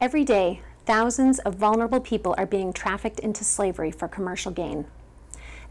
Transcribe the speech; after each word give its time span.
Every 0.00 0.22
day, 0.22 0.60
thousands 0.86 1.40
of 1.40 1.56
vulnerable 1.56 1.98
people 1.98 2.32
are 2.38 2.46
being 2.46 2.72
trafficked 2.72 3.18
into 3.18 3.42
slavery 3.42 3.90
for 3.90 4.06
commercial 4.06 4.52
gain. 4.52 4.86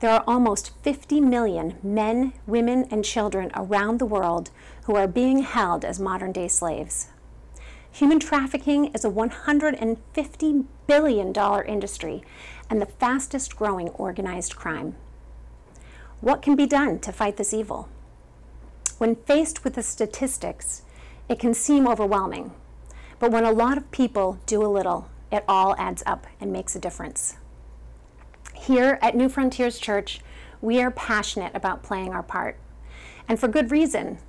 There 0.01 0.11
are 0.11 0.23
almost 0.27 0.73
50 0.83 1.21
million 1.21 1.77
men, 1.81 2.33
women, 2.45 2.89
and 2.91 3.05
children 3.05 3.51
around 3.55 3.99
the 3.99 4.05
world 4.05 4.49
who 4.83 4.97
are 4.97 5.07
being 5.07 5.43
held 5.43 5.85
as 5.85 5.97
modern 5.97 6.33
day 6.33 6.49
slaves. 6.49 7.07
Human 7.89 8.19
trafficking 8.19 8.93
is 8.93 9.05
a 9.05 9.09
$150 9.09 10.65
billion 10.87 11.65
industry 11.65 12.21
and 12.69 12.81
the 12.81 12.85
fastest 12.85 13.55
growing 13.55 13.87
organized 13.91 14.57
crime. 14.57 14.97
What 16.19 16.41
can 16.41 16.57
be 16.57 16.65
done 16.65 16.99
to 16.99 17.13
fight 17.13 17.37
this 17.37 17.53
evil? 17.53 17.87
When 18.97 19.15
faced 19.15 19.63
with 19.63 19.75
the 19.75 19.83
statistics, 19.83 20.81
it 21.29 21.39
can 21.39 21.53
seem 21.53 21.87
overwhelming. 21.87 22.51
But 23.19 23.31
when 23.31 23.43
a 23.43 23.51
lot 23.51 23.77
of 23.77 23.91
people 23.91 24.39
do 24.45 24.63
a 24.63 24.67
little, 24.67 25.09
it 25.31 25.43
all 25.47 25.75
adds 25.77 26.03
up 26.05 26.27
and 26.39 26.51
makes 26.51 26.75
a 26.75 26.79
difference. 26.79 27.37
Here 28.53 28.99
at 29.01 29.15
New 29.15 29.29
Frontiers 29.29 29.79
Church, 29.79 30.21
we 30.61 30.81
are 30.81 30.91
passionate 30.91 31.55
about 31.55 31.83
playing 31.83 32.13
our 32.13 32.23
part. 32.23 32.57
And 33.27 33.39
for 33.39 33.47
good 33.47 33.71
reason. 33.71 34.19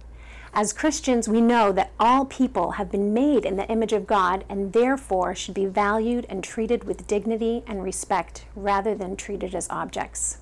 As 0.54 0.72
Christians, 0.72 1.28
we 1.28 1.40
know 1.40 1.72
that 1.72 1.92
all 2.00 2.24
people 2.24 2.72
have 2.72 2.90
been 2.90 3.12
made 3.12 3.44
in 3.44 3.56
the 3.56 3.68
image 3.68 3.92
of 3.92 4.06
God 4.06 4.44
and 4.48 4.72
therefore 4.72 5.34
should 5.34 5.54
be 5.54 5.66
valued 5.66 6.26
and 6.28 6.42
treated 6.42 6.84
with 6.84 7.06
dignity 7.06 7.62
and 7.66 7.82
respect 7.82 8.46
rather 8.56 8.94
than 8.94 9.14
treated 9.14 9.54
as 9.54 9.68
objects. 9.68 10.38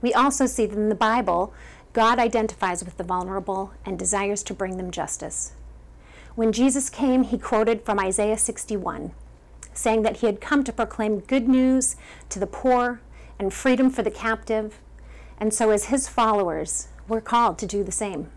We 0.00 0.14
also 0.14 0.46
see 0.46 0.66
that 0.66 0.76
in 0.76 0.88
the 0.88 0.94
Bible, 0.94 1.52
God 1.92 2.18
identifies 2.18 2.84
with 2.84 2.96
the 2.96 3.04
vulnerable 3.04 3.72
and 3.84 3.98
desires 3.98 4.42
to 4.44 4.54
bring 4.54 4.76
them 4.76 4.92
justice. 4.92 5.52
When 6.38 6.52
Jesus 6.52 6.88
came, 6.88 7.24
he 7.24 7.36
quoted 7.36 7.84
from 7.84 7.98
Isaiah 7.98 8.38
61, 8.38 9.10
saying 9.72 10.02
that 10.02 10.18
he 10.18 10.26
had 10.26 10.40
come 10.40 10.62
to 10.62 10.72
proclaim 10.72 11.18
good 11.18 11.48
news 11.48 11.96
to 12.28 12.38
the 12.38 12.46
poor 12.46 13.00
and 13.40 13.52
freedom 13.52 13.90
for 13.90 14.04
the 14.04 14.10
captive. 14.12 14.78
And 15.38 15.52
so, 15.52 15.70
as 15.70 15.86
his 15.86 16.06
followers, 16.06 16.90
we're 17.08 17.20
called 17.20 17.58
to 17.58 17.66
do 17.66 17.82
the 17.82 17.90
same. 17.90 18.30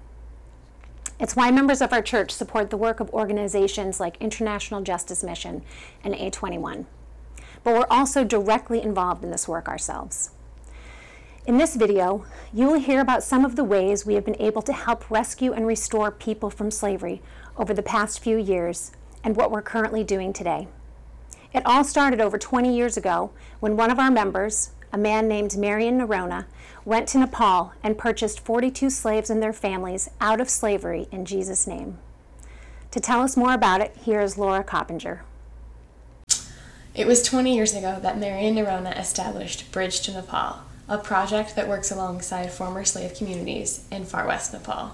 It's 1.20 1.36
why 1.36 1.52
members 1.52 1.80
of 1.80 1.94
our 1.94 2.02
church 2.02 2.32
support 2.32 2.72
the 2.72 2.76
work 2.76 3.02
of 3.02 3.12
organizations 3.12 4.00
like 4.00 4.18
International 4.20 4.82
Justice 4.82 5.24
Mission 5.24 5.62
and 6.04 6.16
A21. 6.16 6.88
But 7.64 7.76
we're 7.76 7.96
also 7.96 8.24
directly 8.24 8.82
involved 8.82 9.24
in 9.24 9.30
this 9.30 9.48
work 9.48 9.68
ourselves. 9.68 10.32
In 11.48 11.58
this 11.58 11.76
video, 11.76 12.24
you 12.54 12.68
will 12.68 12.80
hear 12.80 13.00
about 13.00 13.24
some 13.24 13.46
of 13.46 13.56
the 13.56 13.64
ways 13.64 14.06
we 14.06 14.14
have 14.14 14.26
been 14.26 14.40
able 14.40 14.62
to 14.62 14.74
help 14.74 15.10
rescue 15.10 15.54
and 15.54 15.66
restore 15.66 16.12
people 16.12 16.52
from 16.52 16.70
slavery 16.70 17.22
over 17.58 17.74
the 17.74 17.84
past 17.84 18.20
few 18.20 18.38
years 18.38 18.92
and 19.24 19.36
what 19.36 19.52
we're 19.52 19.62
currently 19.62 20.04
doing 20.04 20.34
today. 20.34 20.68
It 21.54 21.66
all 21.66 21.84
started 21.84 22.22
over 22.22 22.38
20 22.38 22.76
years 22.76 22.98
ago 22.98 23.32
when 23.60 23.76
one 23.76 23.92
of 23.92 24.00
our 24.00 24.12
members, 24.12 24.72
a 24.94 24.98
man 24.98 25.28
named 25.28 25.58
Marion 25.58 26.00
Narona, 26.00 26.46
went 26.86 27.08
to 27.10 27.18
Nepal 27.18 27.74
and 27.84 27.98
purchased 27.98 28.40
42 28.40 28.90
slaves 28.90 29.30
and 29.30 29.44
their 29.44 29.54
families 29.54 30.10
out 30.20 30.40
of 30.40 30.50
slavery 30.50 31.08
in 31.12 31.26
Jesus' 31.26 31.68
name. 31.68 31.98
To 32.92 33.00
tell 33.00 33.22
us 33.22 33.38
more 33.38 33.54
about 33.54 33.82
it, 33.82 33.96
here 34.04 34.22
is 34.22 34.38
Laura 34.38 34.64
Coppinger. 34.64 35.24
It 36.94 37.08
was 37.08 37.24
20 37.24 37.56
years 37.56 37.74
ago 37.74 38.00
that 38.02 38.18
Marion 38.18 38.56
Narona 38.56 38.98
established 39.00 39.72
Bridge 39.72 40.02
to 40.02 40.12
Nepal, 40.12 40.64
a 40.90 40.98
project 40.98 41.56
that 41.56 41.70
works 41.70 41.90
alongside 41.90 42.52
former 42.52 42.84
slave 42.84 43.16
communities 43.16 43.86
in 43.90 44.04
far 44.04 44.28
west 44.28 44.52
Nepal. 44.52 44.92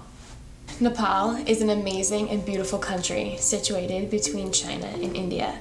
Nepal 0.80 1.34
is 1.48 1.60
an 1.60 1.70
amazing 1.70 2.30
and 2.30 2.44
beautiful 2.44 2.78
country 2.78 3.34
situated 3.40 4.10
between 4.10 4.52
China 4.52 4.86
and 4.86 5.16
India. 5.16 5.60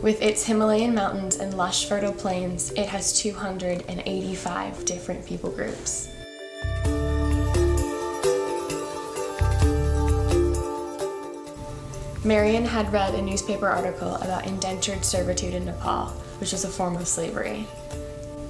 With 0.00 0.22
its 0.22 0.46
Himalayan 0.46 0.94
mountains 0.94 1.38
and 1.38 1.54
lush 1.54 1.88
fertile 1.88 2.12
plains, 2.12 2.70
it 2.74 2.86
has 2.86 3.12
285 3.14 4.84
different 4.84 5.26
people 5.26 5.50
groups. 5.50 6.08
Marion 12.24 12.64
had 12.64 12.92
read 12.92 13.16
a 13.16 13.22
newspaper 13.22 13.68
article 13.68 14.14
about 14.16 14.46
indentured 14.46 15.04
servitude 15.04 15.54
in 15.54 15.64
Nepal, 15.64 16.06
which 16.38 16.52
is 16.52 16.64
a 16.64 16.68
form 16.68 16.94
of 16.94 17.08
slavery. 17.08 17.66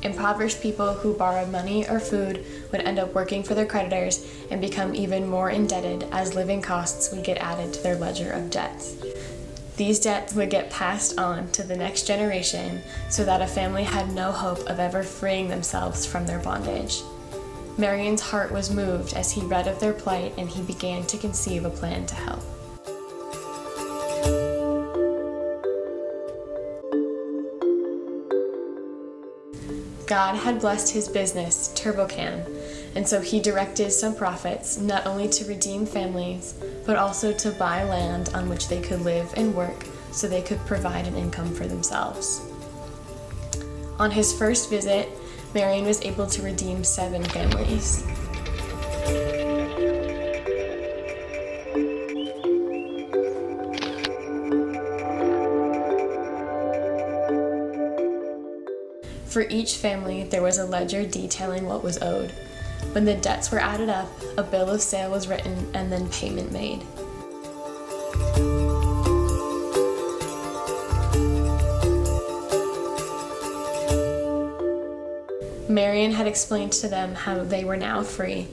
Impoverished 0.02 0.62
people 0.62 0.94
who 0.94 1.14
borrowed 1.14 1.50
money 1.50 1.86
or 1.88 2.00
food 2.00 2.44
would 2.72 2.80
end 2.80 2.98
up 2.98 3.14
working 3.14 3.42
for 3.42 3.54
their 3.54 3.66
creditors 3.66 4.26
and 4.50 4.60
become 4.60 4.94
even 4.94 5.28
more 5.28 5.50
indebted 5.50 6.06
as 6.10 6.34
living 6.34 6.62
costs 6.62 7.12
would 7.12 7.24
get 7.24 7.38
added 7.38 7.74
to 7.74 7.82
their 7.82 7.96
ledger 7.96 8.30
of 8.30 8.50
debts. 8.50 8.96
These 9.76 10.00
debts 10.00 10.34
would 10.34 10.50
get 10.50 10.70
passed 10.70 11.18
on 11.18 11.50
to 11.52 11.62
the 11.62 11.76
next 11.76 12.06
generation 12.06 12.82
so 13.08 13.24
that 13.24 13.42
a 13.42 13.46
family 13.46 13.84
had 13.84 14.12
no 14.12 14.30
hope 14.30 14.60
of 14.68 14.78
ever 14.78 15.02
freeing 15.02 15.48
themselves 15.48 16.04
from 16.06 16.26
their 16.26 16.38
bondage. 16.38 17.02
Marion's 17.78 18.20
heart 18.20 18.52
was 18.52 18.70
moved 18.70 19.14
as 19.14 19.32
he 19.32 19.40
read 19.42 19.66
of 19.66 19.80
their 19.80 19.94
plight 19.94 20.34
and 20.36 20.48
he 20.48 20.62
began 20.62 21.06
to 21.06 21.16
conceive 21.16 21.64
a 21.64 21.70
plan 21.70 22.04
to 22.06 22.14
help. 22.14 22.42
God 30.10 30.34
had 30.34 30.60
blessed 30.60 30.92
his 30.92 31.06
business, 31.06 31.72
TurboCan, 31.76 32.44
and 32.96 33.06
so 33.06 33.20
he 33.20 33.38
directed 33.38 33.92
some 33.92 34.12
profits 34.12 34.76
not 34.76 35.06
only 35.06 35.28
to 35.28 35.44
redeem 35.44 35.86
families, 35.86 36.56
but 36.84 36.96
also 36.96 37.32
to 37.32 37.52
buy 37.52 37.84
land 37.84 38.30
on 38.34 38.48
which 38.48 38.66
they 38.66 38.80
could 38.80 39.02
live 39.02 39.32
and 39.36 39.54
work 39.54 39.86
so 40.10 40.26
they 40.26 40.42
could 40.42 40.58
provide 40.66 41.06
an 41.06 41.14
income 41.14 41.54
for 41.54 41.68
themselves. 41.68 42.44
On 44.00 44.10
his 44.10 44.36
first 44.36 44.68
visit, 44.68 45.08
Marion 45.54 45.84
was 45.84 46.02
able 46.02 46.26
to 46.26 46.42
redeem 46.42 46.82
seven 46.82 47.22
families. 47.22 48.02
For 59.40 59.46
each 59.48 59.76
family, 59.76 60.24
there 60.24 60.42
was 60.42 60.58
a 60.58 60.66
ledger 60.66 61.06
detailing 61.06 61.64
what 61.64 61.82
was 61.82 62.02
owed. 62.02 62.30
When 62.92 63.06
the 63.06 63.14
debts 63.14 63.50
were 63.50 63.58
added 63.58 63.88
up, 63.88 64.06
a 64.36 64.42
bill 64.42 64.68
of 64.68 64.82
sale 64.82 65.12
was 65.12 65.28
written 65.28 65.70
and 65.72 65.90
then 65.90 66.10
payment 66.10 66.52
made. 66.52 66.82
Marion 75.70 76.12
had 76.12 76.26
explained 76.26 76.72
to 76.72 76.88
them 76.88 77.14
how 77.14 77.42
they 77.42 77.64
were 77.64 77.78
now 77.78 78.02
free, 78.02 78.46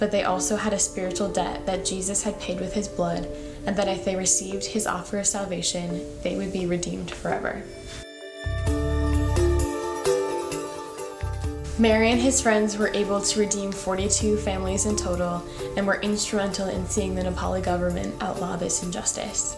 but 0.00 0.10
they 0.10 0.24
also 0.24 0.56
had 0.56 0.72
a 0.72 0.78
spiritual 0.80 1.28
debt 1.28 1.66
that 1.66 1.86
Jesus 1.86 2.24
had 2.24 2.40
paid 2.40 2.58
with 2.58 2.72
his 2.72 2.88
blood, 2.88 3.28
and 3.64 3.76
that 3.76 3.86
if 3.86 4.04
they 4.04 4.16
received 4.16 4.64
his 4.64 4.88
offer 4.88 5.20
of 5.20 5.26
salvation, 5.28 6.04
they 6.24 6.34
would 6.34 6.52
be 6.52 6.66
redeemed 6.66 7.12
forever. 7.12 7.62
Marion 11.82 12.16
his 12.16 12.40
friends 12.40 12.78
were 12.78 12.94
able 12.94 13.20
to 13.20 13.40
redeem 13.40 13.72
42 13.72 14.36
families 14.36 14.86
in 14.86 14.94
total 14.94 15.42
and 15.76 15.84
were 15.84 16.00
instrumental 16.00 16.68
in 16.68 16.86
seeing 16.86 17.16
the 17.16 17.22
Nepali 17.22 17.60
government 17.60 18.14
outlaw 18.22 18.54
this 18.54 18.84
injustice. 18.84 19.56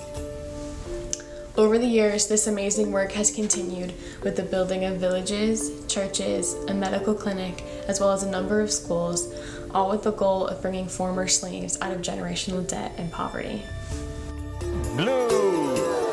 Over 1.59 1.77
the 1.77 1.87
years, 1.87 2.27
this 2.27 2.47
amazing 2.47 2.93
work 2.93 3.13
has 3.13 3.31
continued 3.31 3.93
with 4.23 4.37
the 4.37 4.43
building 4.43 4.87
of 4.87 4.97
villages, 4.97 5.85
churches, 5.87 6.55
a 6.69 6.73
medical 6.73 7.15
clinic, 7.15 7.63
as 7.89 8.01
well 8.01 8.13
as 8.13 8.23
a 8.23 8.31
number 8.31 8.63
of 8.63 8.73
schools, 8.73 9.31
all 9.73 9.91
with 9.91 10.03
the 10.03 10.13
goal 10.13 10.47
of 10.47 10.63
bringing 10.63 10.89
former 10.89 11.29
slaves 11.29 11.77
out 11.83 11.93
of 11.93 12.01
generational 12.01 12.67
debt 12.67 12.93
and 12.97 13.13
poverty. 13.13 13.63
Blue, 14.97 16.04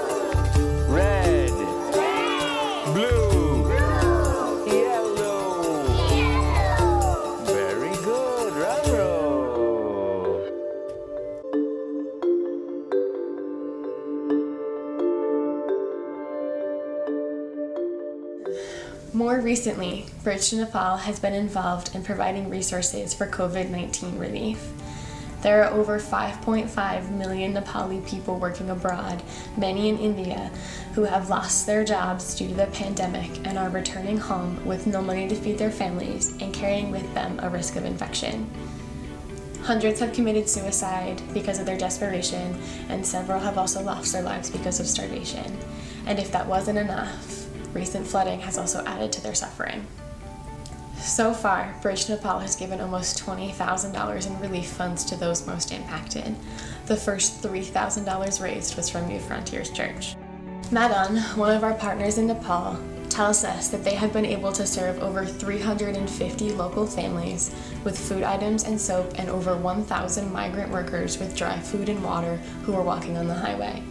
recently, 19.51 20.06
Bridge 20.24 20.50
to 20.50 20.56
Nepal 20.56 20.95
has 20.95 21.19
been 21.19 21.33
involved 21.33 21.94
in 21.94 22.01
providing 22.01 22.50
resources 22.50 23.13
for 23.13 23.27
COVID 23.27 23.69
19 23.69 24.18
relief. 24.18 24.65
There 25.42 25.62
are 25.65 25.74
over 25.74 26.00
5.5 26.00 27.12
million 27.12 27.53
Nepali 27.53 28.00
people 28.07 28.39
working 28.39 28.69
abroad, 28.69 29.21
many 29.57 29.89
in 29.89 29.98
India, 29.98 30.50
who 30.94 31.03
have 31.03 31.30
lost 31.30 31.65
their 31.65 31.83
jobs 31.83 32.33
due 32.33 32.48
to 32.48 32.53
the 32.53 32.68
pandemic 32.68 33.30
and 33.45 33.57
are 33.57 33.68
returning 33.68 34.18
home 34.18 34.65
with 34.65 34.88
no 34.88 35.01
money 35.01 35.27
to 35.27 35.36
feed 35.36 35.57
their 35.57 35.69
families 35.69 36.31
and 36.42 36.54
carrying 36.54 36.89
with 36.89 37.13
them 37.13 37.38
a 37.44 37.50
risk 37.50 37.75
of 37.75 37.83
infection. 37.83 38.50
Hundreds 39.63 40.00
have 40.00 40.13
committed 40.13 40.47
suicide 40.47 41.21
because 41.33 41.59
of 41.59 41.65
their 41.65 41.77
desperation, 41.77 42.57
and 42.88 43.06
several 43.06 43.42
have 43.42 43.57
also 43.57 43.83
lost 43.83 44.13
their 44.13 44.24
lives 44.24 44.50
because 44.50 44.80
of 44.80 44.88
starvation. 44.88 45.57
And 46.06 46.19
if 46.19 46.31
that 46.31 46.47
wasn't 46.47 46.77
enough, 46.77 47.40
recent 47.73 48.06
flooding 48.06 48.39
has 48.41 48.57
also 48.57 48.83
added 48.85 49.12
to 49.13 49.21
their 49.21 49.35
suffering. 49.35 49.85
So 50.97 51.33
far, 51.33 51.73
Bridge 51.81 52.07
Nepal 52.07 52.39
has 52.39 52.56
given 52.56 52.79
almost 52.79 53.25
$20,000 53.25 54.27
in 54.27 54.39
relief 54.39 54.68
funds 54.68 55.03
to 55.06 55.15
those 55.15 55.47
most 55.47 55.71
impacted. 55.71 56.35
The 56.85 56.95
first 56.95 57.41
$3,000 57.41 58.41
raised 58.41 58.77
was 58.77 58.89
from 58.89 59.07
New 59.07 59.19
Frontiers 59.19 59.71
Church. 59.71 60.15
Madan, 60.71 61.18
one 61.38 61.56
of 61.56 61.63
our 61.63 61.73
partners 61.73 62.18
in 62.18 62.27
Nepal, 62.27 62.79
tells 63.09 63.44
us 63.44 63.68
that 63.68 63.83
they 63.83 63.95
have 63.95 64.13
been 64.13 64.25
able 64.25 64.51
to 64.53 64.65
serve 64.65 65.00
over 65.00 65.25
350 65.25 66.51
local 66.53 66.88
families 66.88 67.53
with 67.83 68.00
food 68.00 68.23
items 68.23 68.63
and 68.63 68.79
soap 68.79 69.13
and 69.18 69.29
over 69.29 69.57
1,000 69.57 70.31
migrant 70.31 70.71
workers 70.71 71.18
with 71.18 71.35
dry 71.35 71.59
food 71.59 71.89
and 71.89 72.01
water 72.03 72.38
who 72.63 72.71
were 72.71 72.83
walking 72.83 73.18
on 73.18 73.27
the 73.27 73.33
highway. 73.33 73.83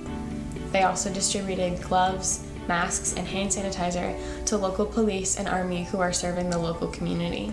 They 0.72 0.84
also 0.84 1.12
distributed 1.12 1.82
gloves, 1.82 2.46
masks, 2.70 3.14
and 3.14 3.26
hand 3.26 3.50
sanitizer 3.50 4.16
to 4.46 4.56
local 4.56 4.86
police 4.86 5.38
and 5.38 5.48
army 5.48 5.82
who 5.82 5.98
are 5.98 6.12
serving 6.12 6.48
the 6.48 6.58
local 6.58 6.86
community. 6.86 7.52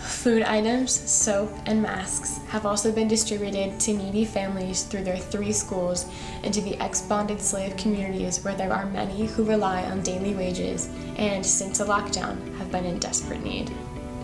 Food 0.00 0.42
items, 0.42 0.90
soap, 0.90 1.50
and 1.66 1.80
masks 1.80 2.38
have 2.48 2.66
also 2.66 2.90
been 2.90 3.06
distributed 3.06 3.78
to 3.78 3.92
needy 3.92 4.24
families 4.24 4.82
through 4.82 5.04
their 5.04 5.16
three 5.16 5.52
schools 5.52 6.10
and 6.42 6.52
to 6.52 6.60
the 6.60 6.76
ex 6.82 7.02
bonded 7.02 7.40
slave 7.40 7.76
communities 7.76 8.42
where 8.42 8.56
there 8.56 8.72
are 8.72 8.86
many 8.86 9.26
who 9.28 9.44
rely 9.44 9.84
on 9.84 10.02
daily 10.02 10.34
wages 10.34 10.90
and, 11.16 11.46
since 11.46 11.78
the 11.78 11.84
lockdown, 11.84 12.36
have 12.58 12.72
been 12.72 12.84
in 12.84 12.98
desperate 12.98 13.44
need. 13.44 13.70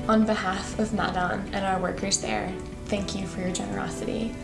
On 0.08 0.26
behalf 0.26 0.76
of 0.80 0.92
Madan 0.92 1.48
and 1.52 1.64
our 1.64 1.78
workers 1.80 2.20
there, 2.20 2.52
thank 2.86 3.14
you 3.14 3.24
for 3.24 3.40
your 3.40 3.52
generosity. 3.52 4.34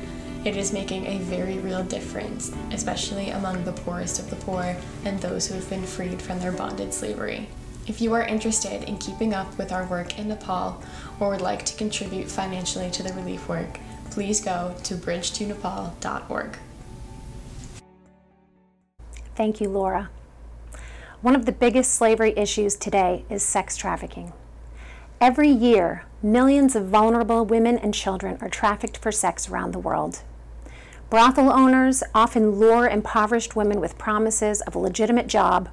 It 0.45 0.59
is 0.59 0.75
making 0.75 1.07
a 1.07 1.19
very 1.21 1.59
real 1.59 1.83
difference, 1.83 2.53
especially 2.71 3.31
among 3.31 3.65
the 3.65 3.73
poorest 3.73 4.19
of 4.19 4.29
the 4.29 4.37
poor 4.37 4.77
and 5.07 5.19
those 5.19 5.47
who 5.47 5.55
have 5.55 5.71
been 5.71 5.85
freed 5.85 6.21
from 6.21 6.39
their 6.39 6.53
bonded 6.53 6.93
slavery. 6.93 7.49
If 7.87 8.03
you 8.03 8.13
are 8.13 8.23
interested 8.23 8.83
in 8.83 8.99
keeping 8.99 9.33
up 9.33 9.57
with 9.57 9.73
our 9.73 9.87
work 9.87 10.19
in 10.19 10.29
Nepal 10.29 10.83
or 11.19 11.31
would 11.31 11.41
like 11.41 11.65
to 11.65 11.77
contribute 11.77 12.31
financially 12.31 12.91
to 12.91 13.03
the 13.03 13.15
relief 13.15 13.49
work, 13.49 13.79
please 14.11 14.43
go 14.43 14.75
to 14.85 14.97
bridgetonepal.org. 14.97 16.59
Thank 19.35 19.61
you, 19.63 19.71
Laura. 19.71 20.11
One 21.23 21.35
of 21.35 21.47
the 21.47 21.53
biggest 21.53 21.95
slavery 21.95 22.35
issues 22.37 22.77
today 22.77 23.25
is 23.31 23.43
sex 23.43 23.79
trafficking. 23.79 24.35
Every 25.23 25.49
year, 25.49 26.05
millions 26.23 26.77
of 26.77 26.89
vulnerable 26.89 27.47
women 27.47 27.79
and 27.79 27.95
children 27.95 28.37
are 28.43 28.51
trafficked 28.51 28.99
for 28.99 29.11
sex 29.11 29.49
around 29.49 29.73
the 29.73 29.79
world. 29.79 30.21
Brothel 31.15 31.53
owners 31.53 32.03
often 32.13 32.59
lure 32.59 32.89
impoverished 32.89 33.55
women 33.55 33.81
with 33.81 33.97
promises 33.97 34.61
of 34.63 34.75
a 34.75 34.81
legitimate 34.81 35.29
job, 35.29 35.69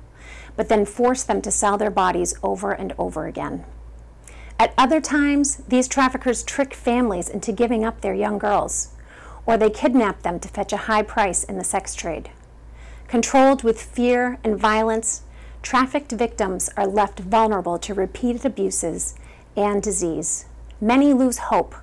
but 0.55 0.69
then 0.69 0.85
force 0.85 1.23
them 1.23 1.41
to 1.41 1.49
sell 1.49 1.79
their 1.79 1.89
bodies 1.89 2.35
over 2.43 2.73
and 2.73 2.93
over 2.99 3.25
again. 3.25 3.65
At 4.59 4.71
other 4.77 5.01
times, 5.01 5.63
these 5.67 5.87
traffickers 5.87 6.43
trick 6.43 6.75
families 6.75 7.27
into 7.27 7.51
giving 7.51 7.83
up 7.83 8.01
their 8.01 8.13
young 8.13 8.37
girls, 8.37 8.89
or 9.47 9.57
they 9.57 9.71
kidnap 9.71 10.21
them 10.21 10.39
to 10.41 10.47
fetch 10.47 10.73
a 10.73 10.85
high 10.85 11.01
price 11.01 11.43
in 11.43 11.57
the 11.57 11.63
sex 11.63 11.95
trade. 11.95 12.29
Controlled 13.07 13.63
with 13.63 13.81
fear 13.81 14.37
and 14.43 14.59
violence, 14.59 15.23
trafficked 15.63 16.11
victims 16.11 16.69
are 16.77 16.85
left 16.85 17.19
vulnerable 17.19 17.79
to 17.79 17.95
repeated 17.95 18.45
abuses 18.45 19.15
and 19.57 19.81
disease. 19.81 20.45
Many 20.79 21.13
lose 21.13 21.39
hope 21.49 21.73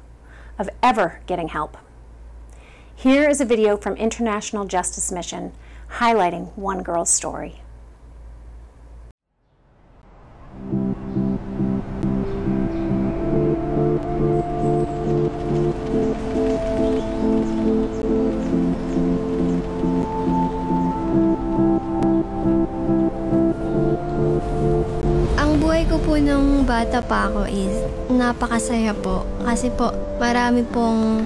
of 0.60 0.70
ever 0.80 1.18
getting 1.26 1.48
help. 1.48 1.76
Here 2.98 3.30
is 3.30 3.40
a 3.40 3.44
video 3.46 3.76
from 3.76 3.94
International 3.94 4.66
Justice 4.66 5.14
Mission 5.14 5.54
highlighting 6.02 6.50
one 6.58 6.82
girl's 6.82 7.14
story. 7.14 7.62
Buhay 25.58 25.86
ko 25.86 26.02
po 26.02 26.18
nung 26.18 26.66
bata 26.66 26.98
pa 27.06 27.30
ako 27.30 27.46
is 27.46 27.78
napakasaya 28.10 28.90
po. 28.98 29.22
Kasi 29.46 29.70
po 29.70 29.94
marami 30.18 30.66
pong 30.66 31.22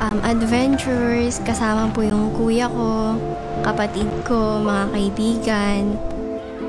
um, 0.00 0.18
adventures, 0.24 1.40
kasama 1.44 1.88
po 1.92 2.04
yung 2.04 2.32
kuya 2.36 2.68
ko, 2.68 3.16
kapatid 3.64 4.08
ko, 4.24 4.60
mga 4.60 4.84
kaibigan. 4.92 5.82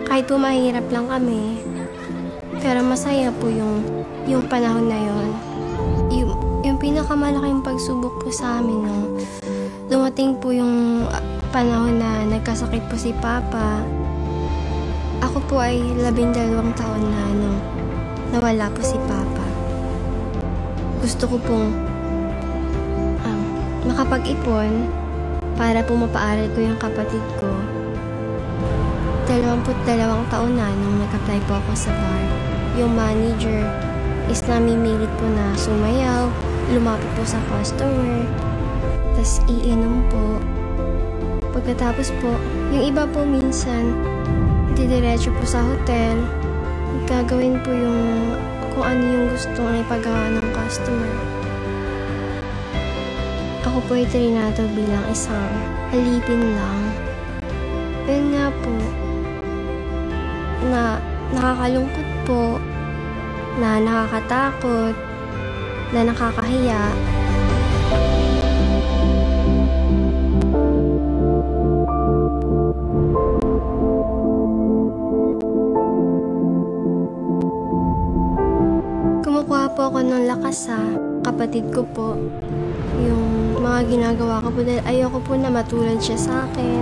Kahit 0.08 0.26
po 0.28 0.40
mahirap 0.40 0.88
lang 0.88 1.08
kami, 1.12 1.60
pero 2.64 2.80
masaya 2.84 3.30
po 3.36 3.52
yung, 3.52 3.84
yung 4.26 4.44
panahon 4.48 4.88
na 4.88 5.00
yon. 5.00 5.30
Yung, 6.12 6.32
yung 6.64 6.78
pinakamalaking 6.80 7.64
pagsubok 7.64 8.16
po 8.24 8.32
sa 8.32 8.60
amin 8.60 8.80
nung 8.88 9.06
dumating 9.88 10.36
po 10.40 10.52
yung 10.52 11.08
ah, 11.12 11.24
panahon 11.52 12.00
na 12.00 12.28
nagkasakit 12.28 12.84
po 12.88 12.96
si 12.96 13.12
Papa. 13.20 13.84
Ako 15.24 15.44
po 15.50 15.60
ay 15.60 15.80
labindalawang 16.00 16.72
taon 16.76 17.04
na 17.04 17.24
nung 17.36 17.60
nawala 18.32 18.72
po 18.72 18.84
si 18.84 18.96
Papa. 19.08 19.46
Gusto 21.04 21.24
ko 21.30 21.38
pong 21.40 21.87
makapag-ipon 23.98 24.94
para 25.58 25.82
po 25.82 25.98
ko 25.98 26.60
yung 26.62 26.78
kapatid 26.78 27.26
ko. 27.42 27.50
Dalawamput 29.26 29.74
dalawang 29.90 30.22
taon 30.30 30.54
na 30.54 30.70
nung 30.70 31.02
nag-apply 31.02 31.42
po 31.50 31.58
ako 31.58 31.74
sa 31.74 31.90
bar. 31.98 32.24
Yung 32.78 32.94
manager 32.94 33.66
is 34.30 34.46
namimilit 34.46 35.10
po 35.18 35.26
na 35.34 35.50
sumayaw, 35.58 36.30
lumapit 36.70 37.10
po 37.18 37.26
sa 37.26 37.42
customer, 37.50 38.22
tas 39.18 39.42
iinom 39.50 40.06
po. 40.14 40.38
Pagkatapos 41.58 42.14
po, 42.22 42.38
yung 42.70 42.94
iba 42.94 43.02
po 43.10 43.26
minsan, 43.26 43.98
didiretso 44.78 45.34
po 45.34 45.42
sa 45.42 45.66
hotel, 45.66 46.22
gagawin 47.10 47.58
po 47.66 47.74
yung 47.74 48.30
kung 48.78 48.94
ano 48.94 49.02
yung 49.02 49.26
gustong 49.34 49.82
ipagawa 49.82 50.38
ng 50.38 50.46
customer. 50.54 51.37
Ako 53.66 53.80
po 53.86 53.98
ay 53.98 54.06
trinato 54.10 54.66
bilang 54.74 55.06
isang 55.10 55.54
alipin 55.90 56.54
lang. 56.54 56.82
Yun 58.06 58.26
nga 58.36 58.48
po, 58.54 58.74
na 60.70 61.02
nakakalungkot 61.34 62.10
po, 62.26 62.44
na 63.58 63.82
nakakatakot, 63.82 64.96
na 65.96 66.00
nakakahiya. 66.06 66.84
Kumukuha 79.26 79.66
po 79.74 79.82
ako 79.92 80.00
ng 80.04 80.24
lakas 80.28 80.70
sa 80.70 80.78
kapatid 81.24 81.72
ko 81.72 81.84
po. 81.92 82.16
Yung 82.98 83.58
mga 83.62 83.80
ginagawa 83.86 84.42
ko 84.42 84.50
po 84.50 84.60
dahil 84.66 84.82
ayoko 84.86 85.20
po 85.22 85.34
na 85.38 85.54
matulad 85.54 86.02
siya 86.02 86.18
sa 86.18 86.34
akin. 86.50 86.82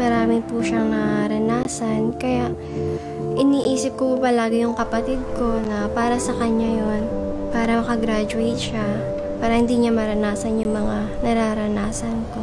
Marami 0.00 0.40
po 0.44 0.64
siyang 0.64 0.88
naranasan. 0.88 2.16
Kaya 2.16 2.48
iniisip 3.36 4.00
ko 4.00 4.16
po 4.16 4.24
palagi 4.24 4.64
yung 4.64 4.72
kapatid 4.72 5.20
ko 5.36 5.60
na 5.68 5.92
para 5.92 6.16
sa 6.16 6.32
kanya 6.36 6.68
yon 6.68 7.02
Para 7.52 7.80
makagraduate 7.84 8.56
siya. 8.56 8.86
Para 9.40 9.56
hindi 9.56 9.76
niya 9.76 9.92
maranasan 9.92 10.60
yung 10.60 10.72
mga 10.72 11.20
nararanasan 11.20 12.16
ko. 12.32 12.42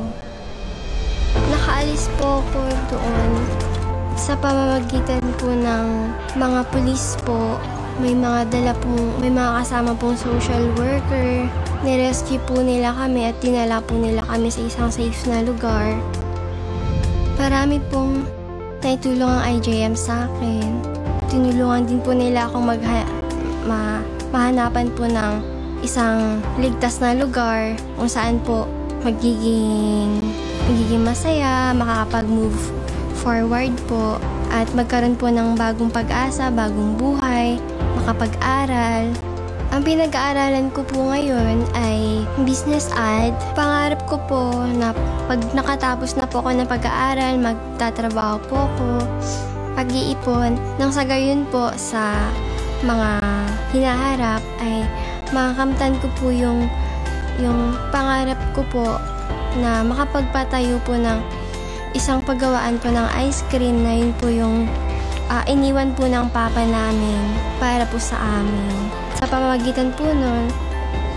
Nakaalis 1.50 2.10
po 2.17 2.41
ako 2.46 2.62
doon 2.93 3.31
sa 4.17 4.34
pamamagitan 4.34 5.22
po 5.38 5.53
ng 5.53 5.86
mga 6.34 6.60
pulis 6.74 7.13
po 7.22 7.62
may 7.98 8.13
mga 8.13 8.50
dala 8.53 8.74
pong, 8.77 9.10
may 9.17 9.34
mga 9.34 9.62
kasama 9.62 9.98
pong 9.98 10.13
social 10.13 10.69
worker. 10.77 11.50
Nirescue 11.86 12.41
po 12.50 12.57
nila 12.57 12.89
kami 12.98 13.29
at 13.29 13.38
dinala 13.38 13.77
po 13.86 13.93
nila 13.93 14.25
kami 14.25 14.50
sa 14.50 14.62
isang 14.65 14.89
safe 14.89 15.22
na 15.29 15.46
lugar. 15.46 15.93
Marami 17.38 17.77
pong 17.93 18.25
naitulong 18.81 19.29
ang 19.29 19.62
IJM 19.62 19.93
sa 19.93 20.25
akin. 20.25 20.81
Tinulungan 21.29 21.86
din 21.86 22.01
po 22.01 22.17
nila 22.17 22.50
akong 22.50 22.65
magha 22.65 23.05
ma 23.67 24.01
mahanapan 24.34 24.88
po 24.96 25.05
ng 25.05 25.34
isang 25.86 26.41
ligtas 26.57 26.98
na 26.98 27.13
lugar 27.13 27.77
kung 28.00 28.10
saan 28.10 28.41
po 28.41 28.65
magiging 29.05 30.17
magiging 30.65 31.03
masaya, 31.05 31.75
makakapag-move 31.77 32.57
forward 33.22 33.75
po 33.86 34.17
at 34.50 34.65
magkaroon 34.74 35.13
po 35.13 35.29
ng 35.29 35.53
bagong 35.53 35.91
pag-asa, 35.91 36.50
bagong 36.50 36.98
buhay, 36.98 37.62
makapag-aral. 38.01 39.13
Ang 39.68 39.84
pinag-aaralan 39.84 40.72
ko 40.72 40.80
po 40.88 41.12
ngayon 41.12 41.68
ay 41.76 42.24
business 42.48 42.88
ad. 42.96 43.36
Pangarap 43.52 44.00
ko 44.08 44.16
po 44.24 44.64
na 44.64 44.96
pag 45.28 45.44
nakatapos 45.52 46.16
na 46.16 46.24
po 46.24 46.40
ako 46.40 46.56
ng 46.56 46.70
pag-aaral, 46.72 47.36
magtatrabaho 47.36 48.40
po 48.48 48.56
ako, 48.64 48.88
pag-iipon. 49.76 50.56
Nang 50.80 50.96
sa 50.96 51.04
gayon 51.04 51.44
po 51.52 51.76
sa 51.76 52.16
mga 52.80 53.20
hinaharap 53.76 54.44
ay 54.64 54.88
makakamtan 55.36 56.00
ko 56.00 56.08
po 56.16 56.32
yung, 56.32 56.72
yung 57.44 57.76
pangarap 57.92 58.40
ko 58.56 58.64
po 58.72 58.96
na 59.60 59.84
makapagpatayo 59.84 60.80
po 60.88 60.96
ng 60.96 61.20
isang 61.92 62.24
paggawaan 62.24 62.80
po 62.80 62.88
ng 62.88 63.08
ice 63.20 63.44
cream 63.52 63.84
na 63.84 64.00
yun 64.00 64.16
po 64.16 64.32
yung 64.32 64.64
ah, 65.28 65.44
iniwan 65.44 65.92
po 65.92 66.08
ng 66.08 66.32
papa 66.32 66.64
namin 66.64 67.20
para 67.60 67.84
po 67.84 68.00
sa 68.00 68.16
amin. 68.16 69.07
Sa 69.27 69.43
pamamagitan 69.43 69.91
po 70.00 70.07
nun, 70.07 70.48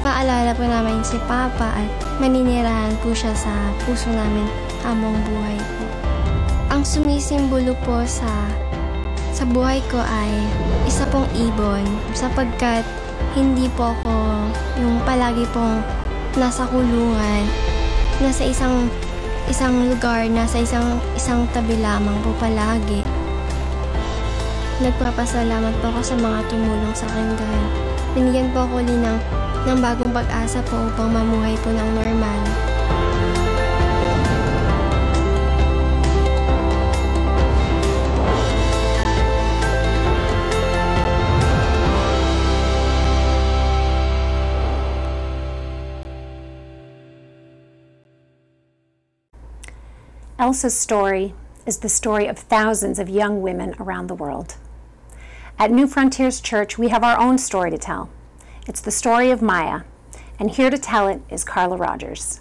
paalala 0.02 0.50
po 0.58 0.66
namin 0.66 0.98
si 1.06 1.14
papa 1.30 1.78
at 1.78 1.86
maninirahan 2.18 2.90
po 3.06 3.14
siya 3.14 3.30
sa 3.38 3.70
puso 3.86 4.10
namin 4.10 4.50
among 4.82 5.14
buhay 5.30 5.54
po. 5.78 5.86
Ang 6.74 6.82
sumisimbolo 6.82 7.70
po 7.86 8.02
sa 8.10 8.50
sa 9.30 9.46
buhay 9.46 9.78
ko 9.86 10.02
ay 10.02 10.42
isa 10.90 11.06
pong 11.14 11.30
ibon 11.38 11.86
sapagkat 12.10 12.82
hindi 13.38 13.70
po 13.78 13.94
ako 13.94 14.18
yung 14.82 14.98
palagi 15.06 15.46
pong 15.54 15.78
nasa 16.34 16.66
kulungan, 16.66 17.46
nasa 18.18 18.42
isang 18.42 18.90
isang 19.46 19.86
lugar, 19.86 20.26
nasa 20.26 20.58
isang 20.58 20.98
isang 21.14 21.46
tabi 21.54 21.78
lamang 21.78 22.18
po 22.26 22.34
palagi. 22.42 23.06
Nagpapasalamat 24.82 25.78
po 25.78 25.94
ako 25.94 26.00
sa 26.02 26.18
mga 26.18 26.38
tumulong 26.50 26.90
sa 26.90 27.06
akin 27.06 27.38
dahil 27.38 27.89
binigyan 28.14 28.50
po 28.50 28.66
ako 28.66 28.82
uli 28.82 28.96
ng, 28.96 29.18
ng 29.70 29.78
bagong 29.78 30.10
pag-asa 30.10 30.58
po 30.66 30.76
upang 30.90 31.10
mamuhay 31.14 31.54
po 31.62 31.70
ng 31.70 31.90
normal. 31.94 32.40
Elsa's 50.40 50.74
story 50.74 51.34
is 51.66 51.78
the 51.78 51.88
story 51.88 52.26
of 52.26 52.38
thousands 52.38 52.98
of 52.98 53.08
young 53.08 53.42
women 53.42 53.74
around 53.78 54.08
the 54.08 54.16
world. 54.16 54.56
At 55.60 55.70
New 55.70 55.86
Frontiers 55.86 56.40
Church, 56.40 56.78
we 56.78 56.88
have 56.88 57.04
our 57.04 57.20
own 57.20 57.36
story 57.36 57.70
to 57.70 57.76
tell. 57.76 58.08
It's 58.66 58.80
the 58.80 58.90
story 58.90 59.30
of 59.30 59.42
Maya, 59.42 59.82
and 60.38 60.50
here 60.50 60.70
to 60.70 60.78
tell 60.78 61.06
it 61.06 61.20
is 61.28 61.44
Carla 61.44 61.76
Rogers. 61.76 62.40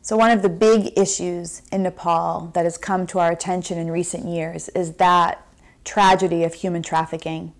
So, 0.00 0.16
one 0.16 0.30
of 0.30 0.40
the 0.40 0.48
big 0.48 0.98
issues 0.98 1.60
in 1.70 1.82
Nepal 1.82 2.50
that 2.54 2.64
has 2.64 2.78
come 2.78 3.06
to 3.08 3.18
our 3.18 3.30
attention 3.30 3.76
in 3.76 3.90
recent 3.90 4.24
years 4.24 4.70
is 4.70 4.94
that 4.94 5.46
tragedy 5.84 6.44
of 6.44 6.54
human 6.54 6.82
trafficking. 6.82 7.52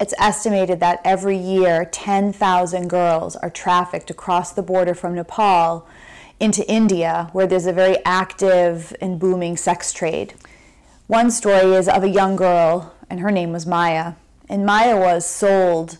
It's 0.00 0.14
estimated 0.18 0.80
that 0.80 1.00
every 1.04 1.38
year 1.38 1.84
10,000 1.84 2.88
girls 2.88 3.36
are 3.36 3.50
trafficked 3.50 4.10
across 4.10 4.50
the 4.50 4.62
border 4.62 4.94
from 4.94 5.14
Nepal 5.14 5.86
into 6.40 6.68
India, 6.68 7.30
where 7.32 7.46
there's 7.46 7.66
a 7.66 7.72
very 7.72 8.04
active 8.04 8.92
and 9.00 9.20
booming 9.20 9.56
sex 9.56 9.92
trade. 9.92 10.34
One 11.06 11.30
story 11.30 11.72
is 11.74 11.88
of 11.88 12.02
a 12.02 12.08
young 12.08 12.34
girl, 12.34 12.92
and 13.08 13.20
her 13.20 13.30
name 13.30 13.52
was 13.52 13.64
Maya. 13.64 14.14
And 14.48 14.66
Maya 14.66 14.98
was 14.98 15.24
sold 15.24 15.98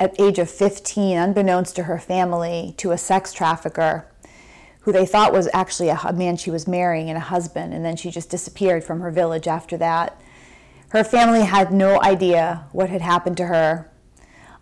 at 0.00 0.20
age 0.20 0.40
of 0.40 0.50
15, 0.50 1.16
unbeknownst 1.16 1.76
to 1.76 1.84
her 1.84 2.00
family, 2.00 2.74
to 2.78 2.90
a 2.90 2.98
sex 2.98 3.32
trafficker 3.32 4.06
who 4.80 4.90
they 4.90 5.06
thought 5.06 5.32
was 5.32 5.48
actually 5.52 5.88
a, 5.88 6.12
man 6.12 6.36
she 6.36 6.50
was 6.50 6.66
marrying 6.66 7.08
and 7.08 7.16
a 7.16 7.20
husband, 7.20 7.72
and 7.72 7.84
then 7.84 7.94
she 7.94 8.10
just 8.10 8.28
disappeared 8.28 8.82
from 8.82 9.02
her 9.02 9.12
village 9.12 9.46
after 9.46 9.76
that. 9.76 10.20
Her 10.88 11.04
family 11.04 11.42
had 11.42 11.72
no 11.72 12.02
idea 12.02 12.64
what 12.72 12.90
had 12.90 13.02
happened 13.02 13.36
to 13.36 13.46
her 13.46 13.88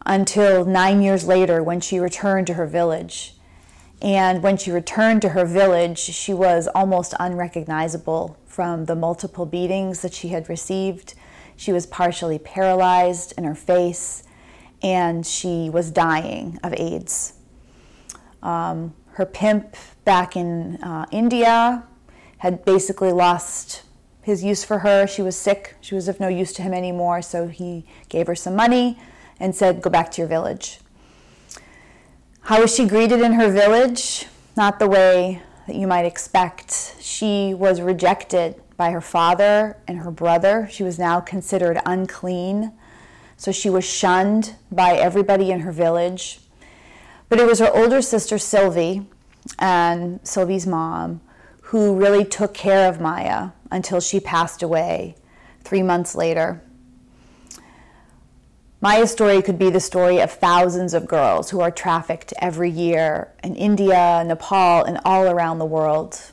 until 0.05 0.67
nine 0.67 1.01
years 1.01 1.27
later 1.27 1.63
when 1.63 1.81
she 1.81 1.99
returned 1.99 2.47
to 2.49 2.55
her 2.55 2.67
village. 2.67 3.37
And 4.03 4.43
when 4.43 4.59
she 4.59 4.71
returned 4.71 5.23
to 5.23 5.31
her 5.31 5.47
village, 5.47 5.99
she 5.99 6.35
was 6.35 6.69
almost 6.75 7.15
unrecognizable 7.19 8.38
from 8.49 8.87
the 8.87 8.97
multiple 8.97 9.47
beatings 9.47 10.03
that 10.03 10.13
she 10.13 10.29
had 10.29 10.49
received. 10.49 11.15
She 11.57 11.73
was 11.73 11.87
partially 11.87 12.39
paralyzed 12.39 13.35
in 13.39 13.45
her 13.45 13.55
face, 13.55 14.25
and 14.83 15.25
she 15.25 15.71
was 15.71 15.91
dying 15.91 16.59
of 16.65 16.75
AIDS. 16.75 17.35
Um, 18.43 18.95
her 19.13 19.27
pimp 19.27 19.77
back 20.05 20.37
in 20.37 20.77
uh, 20.83 21.07
India 21.13 21.85
had 22.39 22.65
basically 22.65 23.13
lost 23.13 23.83
his 24.23 24.45
use 24.45 24.65
for 24.65 24.81
her. 24.81 25.07
She 25.07 25.23
was 25.23 25.37
sick, 25.37 25.77
she 25.81 25.95
was 25.95 26.09
of 26.09 26.21
no 26.21 26.29
use 26.29 26.53
to 26.55 26.63
him 26.63 26.73
anymore, 26.73 27.23
so 27.23 27.49
he 27.49 27.85
gave 28.09 28.27
her 28.27 28.35
some 28.35 28.55
money 28.55 28.99
and 29.41 29.55
said, 29.55 29.83
Go 29.83 29.91
back 29.91 30.11
to 30.13 30.21
your 30.21 30.29
village. 30.29 30.81
How 32.43 32.63
was 32.63 32.75
she 32.75 32.87
greeted 32.87 33.21
in 33.21 33.35
her 33.35 33.51
village? 33.51 34.27
Not 34.57 34.79
the 34.79 34.89
way 34.89 35.43
that 35.69 35.77
you 35.77 35.87
might 35.87 36.07
expect. 36.07 36.97
She 36.99 37.55
was 37.55 37.81
rejected 37.81 38.61
by 38.79 38.91
her 38.91 39.03
father 39.03 39.77
and 39.87 39.99
her 39.99 40.11
brother. 40.11 40.67
She 40.71 40.83
was 40.83 40.99
now 40.99 41.21
considered 41.21 41.79
unclean. 41.85 42.73
So 43.37 43.53
she 43.53 43.69
was 43.71 43.85
shunned 43.85 44.57
by 44.73 44.95
everybody 44.95 45.51
in 45.51 45.61
her 45.61 45.71
village. 45.71 46.41
But 47.29 47.39
it 47.39 47.47
was 47.47 47.59
her 47.59 47.71
older 47.73 48.01
sister, 48.01 48.39
Sylvie, 48.39 49.07
and 49.59 50.21
Sylvie's 50.23 50.67
mom, 50.67 51.21
who 51.65 51.95
really 51.95 52.25
took 52.25 52.55
care 52.55 52.89
of 52.89 52.99
Maya 52.99 53.51
until 53.71 54.01
she 54.01 54.19
passed 54.19 54.63
away 54.63 55.17
three 55.63 55.83
months 55.83 56.15
later. 56.15 56.63
Maya's 58.81 59.11
story 59.11 59.43
could 59.43 59.59
be 59.59 59.71
the 59.71 59.81
story 59.81 60.21
of 60.21 60.31
thousands 60.31 60.95
of 60.95 61.09
girls 61.09 61.51
who 61.51 61.61
are 61.61 61.71
trafficked 61.71 62.33
every 62.41 62.71
year 62.71 63.33
in 63.43 63.57
India, 63.57 64.23
Nepal, 64.25 64.85
and 64.85 65.01
all 65.05 65.27
around 65.27 65.59
the 65.59 65.65
world. 65.65 66.31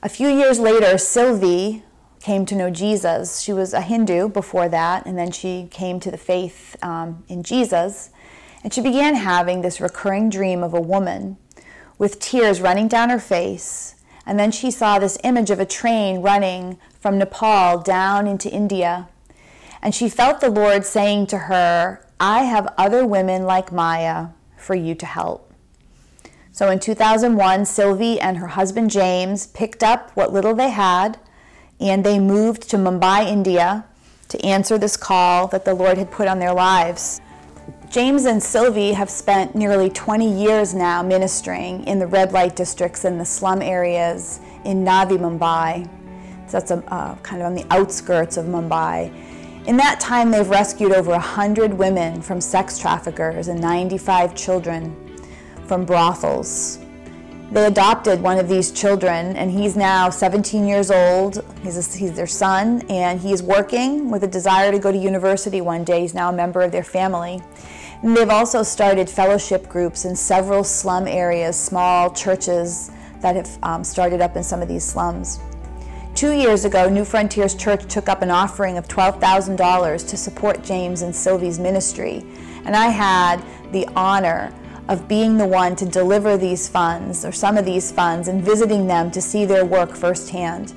A 0.00 0.08
few 0.08 0.28
years 0.28 0.60
later, 0.60 0.96
Sylvie 0.98 1.82
came 2.20 2.46
to 2.46 2.54
know 2.54 2.70
Jesus. 2.70 3.40
She 3.40 3.52
was 3.52 3.74
a 3.74 3.80
Hindu 3.80 4.28
before 4.28 4.68
that, 4.68 5.04
and 5.04 5.18
then 5.18 5.32
she 5.32 5.66
came 5.72 5.98
to 5.98 6.10
the 6.10 6.16
faith 6.16 6.76
um, 6.84 7.24
in 7.28 7.42
Jesus. 7.42 8.10
And 8.62 8.72
she 8.72 8.80
began 8.80 9.16
having 9.16 9.62
this 9.62 9.80
recurring 9.80 10.30
dream 10.30 10.62
of 10.62 10.72
a 10.72 10.80
woman 10.80 11.36
with 11.98 12.20
tears 12.20 12.60
running 12.60 12.86
down 12.86 13.10
her 13.10 13.18
face. 13.18 13.96
And 14.24 14.38
then 14.38 14.52
she 14.52 14.70
saw 14.70 15.00
this 15.00 15.18
image 15.24 15.50
of 15.50 15.58
a 15.58 15.66
train 15.66 16.20
running 16.20 16.78
from 17.00 17.18
Nepal 17.18 17.78
down 17.78 18.28
into 18.28 18.48
India. 18.48 19.08
And 19.82 19.94
she 19.94 20.08
felt 20.08 20.40
the 20.40 20.50
Lord 20.50 20.84
saying 20.84 21.26
to 21.28 21.38
her, 21.38 22.06
I 22.20 22.44
have 22.44 22.72
other 22.78 23.04
women 23.04 23.44
like 23.44 23.72
Maya 23.72 24.28
for 24.56 24.76
you 24.76 24.94
to 24.94 25.06
help. 25.06 25.52
So 26.52 26.70
in 26.70 26.78
2001, 26.78 27.64
Sylvie 27.64 28.20
and 28.20 28.36
her 28.36 28.46
husband 28.48 28.90
James 28.90 29.48
picked 29.48 29.82
up 29.82 30.10
what 30.14 30.32
little 30.32 30.54
they 30.54 30.70
had 30.70 31.18
and 31.80 32.04
they 32.04 32.18
moved 32.18 32.68
to 32.70 32.76
Mumbai, 32.76 33.26
India 33.26 33.84
to 34.28 34.44
answer 34.44 34.78
this 34.78 34.96
call 34.96 35.48
that 35.48 35.64
the 35.64 35.74
Lord 35.74 35.98
had 35.98 36.10
put 36.10 36.28
on 36.28 36.38
their 36.38 36.54
lives. 36.54 37.20
James 37.90 38.24
and 38.24 38.42
Sylvie 38.42 38.92
have 38.92 39.10
spent 39.10 39.54
nearly 39.54 39.90
20 39.90 40.30
years 40.30 40.74
now 40.74 41.02
ministering 41.02 41.84
in 41.86 41.98
the 41.98 42.06
red 42.06 42.32
light 42.32 42.54
districts 42.54 43.04
and 43.04 43.20
the 43.20 43.24
slum 43.24 43.60
areas 43.60 44.40
in 44.64 44.84
Navi, 44.84 45.18
Mumbai. 45.18 45.86
So 46.46 46.52
that's 46.52 46.70
a, 46.70 46.76
uh, 46.92 47.16
kind 47.16 47.42
of 47.42 47.46
on 47.46 47.54
the 47.54 47.66
outskirts 47.70 48.36
of 48.36 48.46
Mumbai. 48.46 49.12
In 49.66 49.76
that 49.76 50.00
time, 50.00 50.32
they've 50.32 50.48
rescued 50.48 50.90
over 50.90 51.12
100 51.12 51.72
women 51.72 52.20
from 52.20 52.40
sex 52.40 52.80
traffickers 52.80 53.46
and 53.46 53.60
95 53.60 54.34
children 54.34 54.96
from 55.68 55.84
brothels. 55.84 56.80
They 57.52 57.66
adopted 57.66 58.20
one 58.20 58.38
of 58.38 58.48
these 58.48 58.72
children, 58.72 59.36
and 59.36 59.52
he's 59.52 59.76
now 59.76 60.10
17 60.10 60.66
years 60.66 60.90
old. 60.90 61.44
He's, 61.62 61.76
a, 61.76 61.96
he's 61.96 62.12
their 62.12 62.26
son, 62.26 62.82
and 62.88 63.20
he's 63.20 63.40
working 63.40 64.10
with 64.10 64.24
a 64.24 64.26
desire 64.26 64.72
to 64.72 64.80
go 64.80 64.90
to 64.90 64.98
university 64.98 65.60
one 65.60 65.84
day. 65.84 66.00
He's 66.00 66.14
now 66.14 66.30
a 66.30 66.32
member 66.32 66.62
of 66.62 66.72
their 66.72 66.82
family. 66.82 67.40
And 68.02 68.16
they've 68.16 68.30
also 68.30 68.64
started 68.64 69.08
fellowship 69.08 69.68
groups 69.68 70.04
in 70.04 70.16
several 70.16 70.64
slum 70.64 71.06
areas, 71.06 71.56
small 71.56 72.10
churches 72.10 72.90
that 73.20 73.36
have 73.36 73.58
um, 73.62 73.84
started 73.84 74.20
up 74.20 74.34
in 74.34 74.42
some 74.42 74.60
of 74.60 74.66
these 74.66 74.82
slums. 74.82 75.38
Two 76.22 76.34
years 76.34 76.64
ago, 76.64 76.88
New 76.88 77.04
Frontiers 77.04 77.52
Church 77.52 77.84
took 77.92 78.08
up 78.08 78.22
an 78.22 78.30
offering 78.30 78.78
of 78.78 78.86
$12,000 78.86 80.08
to 80.08 80.16
support 80.16 80.62
James 80.62 81.02
and 81.02 81.12
Sylvie's 81.12 81.58
ministry. 81.58 82.24
And 82.64 82.76
I 82.76 82.90
had 82.90 83.42
the 83.72 83.88
honor 83.96 84.54
of 84.86 85.08
being 85.08 85.36
the 85.36 85.48
one 85.48 85.74
to 85.74 85.84
deliver 85.84 86.36
these 86.36 86.68
funds, 86.68 87.24
or 87.24 87.32
some 87.32 87.58
of 87.58 87.64
these 87.64 87.90
funds, 87.90 88.28
and 88.28 88.40
visiting 88.40 88.86
them 88.86 89.10
to 89.10 89.20
see 89.20 89.44
their 89.44 89.64
work 89.64 89.96
firsthand. 89.96 90.72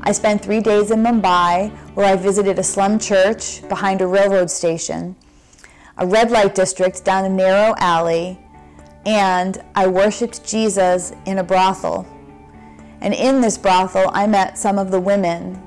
I 0.00 0.12
spent 0.12 0.42
three 0.42 0.60
days 0.60 0.90
in 0.90 1.02
Mumbai 1.02 1.76
where 1.94 2.06
I 2.06 2.16
visited 2.16 2.58
a 2.58 2.62
slum 2.62 2.98
church 2.98 3.68
behind 3.68 4.00
a 4.00 4.06
railroad 4.06 4.50
station. 4.50 5.14
a 5.98 6.06
red 6.06 6.30
light 6.30 6.54
district 6.54 7.04
down 7.04 7.26
a 7.26 7.28
narrow 7.28 7.74
alley, 7.76 8.38
and 9.04 9.62
I 9.74 9.88
worshiped 9.88 10.48
Jesus 10.48 11.12
in 11.26 11.36
a 11.36 11.44
brothel. 11.44 12.06
And 13.00 13.14
in 13.14 13.40
this 13.40 13.58
brothel, 13.58 14.10
I 14.12 14.26
met 14.26 14.58
some 14.58 14.78
of 14.78 14.90
the 14.90 15.00
women 15.00 15.62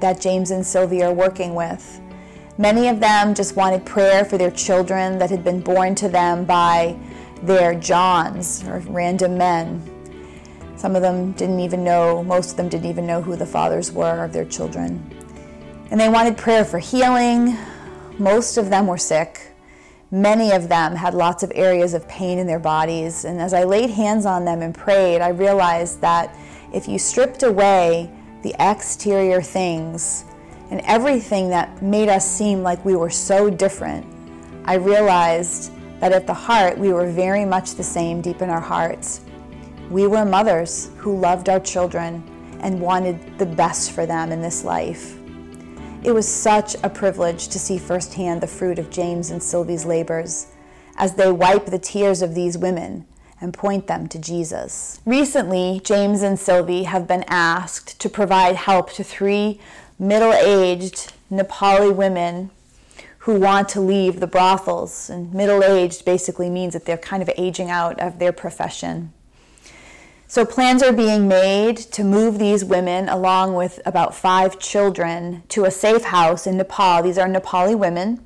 that, 0.00 0.20
James 0.20 0.50
and 0.50 0.64
Sylvia 0.64 1.08
are 1.08 1.12
working 1.12 1.54
with. 1.54 2.00
Many 2.56 2.88
of 2.88 3.00
them 3.00 3.34
just 3.34 3.56
wanted 3.56 3.84
prayer 3.84 4.24
for 4.24 4.38
their 4.38 4.50
children 4.50 5.18
that 5.18 5.30
had 5.30 5.44
been 5.44 5.60
born 5.60 5.94
to 5.96 6.08
them 6.08 6.44
by 6.44 6.98
their 7.42 7.74
Johns 7.74 8.64
or 8.66 8.80
random 8.80 9.38
men. 9.38 9.82
Some 10.76 10.96
of 10.96 11.02
them 11.02 11.32
didn't 11.32 11.60
even 11.60 11.84
know, 11.84 12.22
most 12.22 12.52
of 12.52 12.56
them 12.56 12.68
didn't 12.68 12.88
even 12.88 13.06
know 13.06 13.20
who 13.20 13.36
the 13.36 13.46
fathers 13.46 13.92
were 13.92 14.24
of 14.24 14.32
their 14.32 14.44
children. 14.44 15.04
And 15.90 16.00
they 16.00 16.08
wanted 16.08 16.36
prayer 16.36 16.64
for 16.64 16.78
healing. 16.78 17.56
Most 18.18 18.56
of 18.56 18.70
them 18.70 18.86
were 18.86 18.98
sick. 18.98 19.52
Many 20.10 20.52
of 20.52 20.68
them 20.68 20.96
had 20.96 21.14
lots 21.14 21.42
of 21.42 21.52
areas 21.54 21.94
of 21.94 22.08
pain 22.08 22.38
in 22.38 22.46
their 22.46 22.58
bodies. 22.58 23.24
And 23.24 23.40
as 23.40 23.52
I 23.52 23.64
laid 23.64 23.90
hands 23.90 24.24
on 24.24 24.44
them 24.44 24.62
and 24.62 24.74
prayed, 24.74 25.20
I 25.20 25.28
realized 25.28 26.00
that 26.00 26.34
if 26.72 26.86
you 26.86 26.98
stripped 26.98 27.42
away 27.42 28.10
the 28.42 28.54
exterior 28.58 29.40
things 29.40 30.24
and 30.70 30.80
everything 30.84 31.48
that 31.48 31.82
made 31.82 32.08
us 32.08 32.30
seem 32.30 32.62
like 32.62 32.84
we 32.84 32.94
were 32.94 33.10
so 33.10 33.48
different, 33.48 34.06
I 34.64 34.74
realized 34.74 35.72
that 36.00 36.12
at 36.12 36.26
the 36.26 36.34
heart 36.34 36.76
we 36.78 36.92
were 36.92 37.10
very 37.10 37.44
much 37.44 37.74
the 37.74 37.82
same 37.82 38.20
deep 38.20 38.42
in 38.42 38.50
our 38.50 38.60
hearts. 38.60 39.22
We 39.90 40.06
were 40.06 40.24
mothers 40.24 40.90
who 40.98 41.16
loved 41.16 41.48
our 41.48 41.60
children 41.60 42.22
and 42.60 42.80
wanted 42.80 43.38
the 43.38 43.46
best 43.46 43.92
for 43.92 44.04
them 44.04 44.30
in 44.30 44.42
this 44.42 44.62
life. 44.62 45.16
It 46.04 46.12
was 46.12 46.28
such 46.28 46.76
a 46.82 46.90
privilege 46.90 47.48
to 47.48 47.58
see 47.58 47.78
firsthand 47.78 48.40
the 48.40 48.46
fruit 48.46 48.78
of 48.78 48.90
James 48.90 49.30
and 49.30 49.42
Sylvie's 49.42 49.84
labors 49.84 50.48
as 50.96 51.14
they 51.14 51.32
wipe 51.32 51.66
the 51.66 51.78
tears 51.78 52.22
of 52.22 52.34
these 52.34 52.58
women 52.58 53.06
and 53.40 53.54
point 53.54 53.86
them 53.86 54.08
to 54.08 54.18
Jesus. 54.18 55.00
Recently, 55.06 55.80
James 55.84 56.22
and 56.22 56.38
Sylvie 56.38 56.84
have 56.84 57.06
been 57.06 57.24
asked 57.28 58.00
to 58.00 58.08
provide 58.08 58.56
help 58.56 58.92
to 58.92 59.04
three 59.04 59.60
middle 59.98 60.32
aged 60.32 61.12
Nepali 61.30 61.94
women 61.94 62.50
who 63.18 63.38
want 63.38 63.68
to 63.68 63.80
leave 63.80 64.20
the 64.20 64.26
brothels. 64.26 65.10
And 65.10 65.32
middle 65.34 65.62
aged 65.62 66.04
basically 66.04 66.48
means 66.48 66.72
that 66.72 66.84
they're 66.84 66.96
kind 66.96 67.22
of 67.22 67.30
aging 67.36 67.70
out 67.70 68.00
of 68.00 68.18
their 68.18 68.32
profession. 68.32 69.12
So, 70.30 70.44
plans 70.44 70.82
are 70.82 70.92
being 70.92 71.26
made 71.26 71.78
to 71.78 72.04
move 72.04 72.38
these 72.38 72.62
women, 72.62 73.08
along 73.08 73.54
with 73.54 73.80
about 73.86 74.14
five 74.14 74.58
children, 74.58 75.42
to 75.48 75.64
a 75.64 75.70
safe 75.70 76.04
house 76.04 76.46
in 76.46 76.58
Nepal. 76.58 77.02
These 77.02 77.16
are 77.16 77.26
Nepali 77.26 77.76
women. 77.76 78.22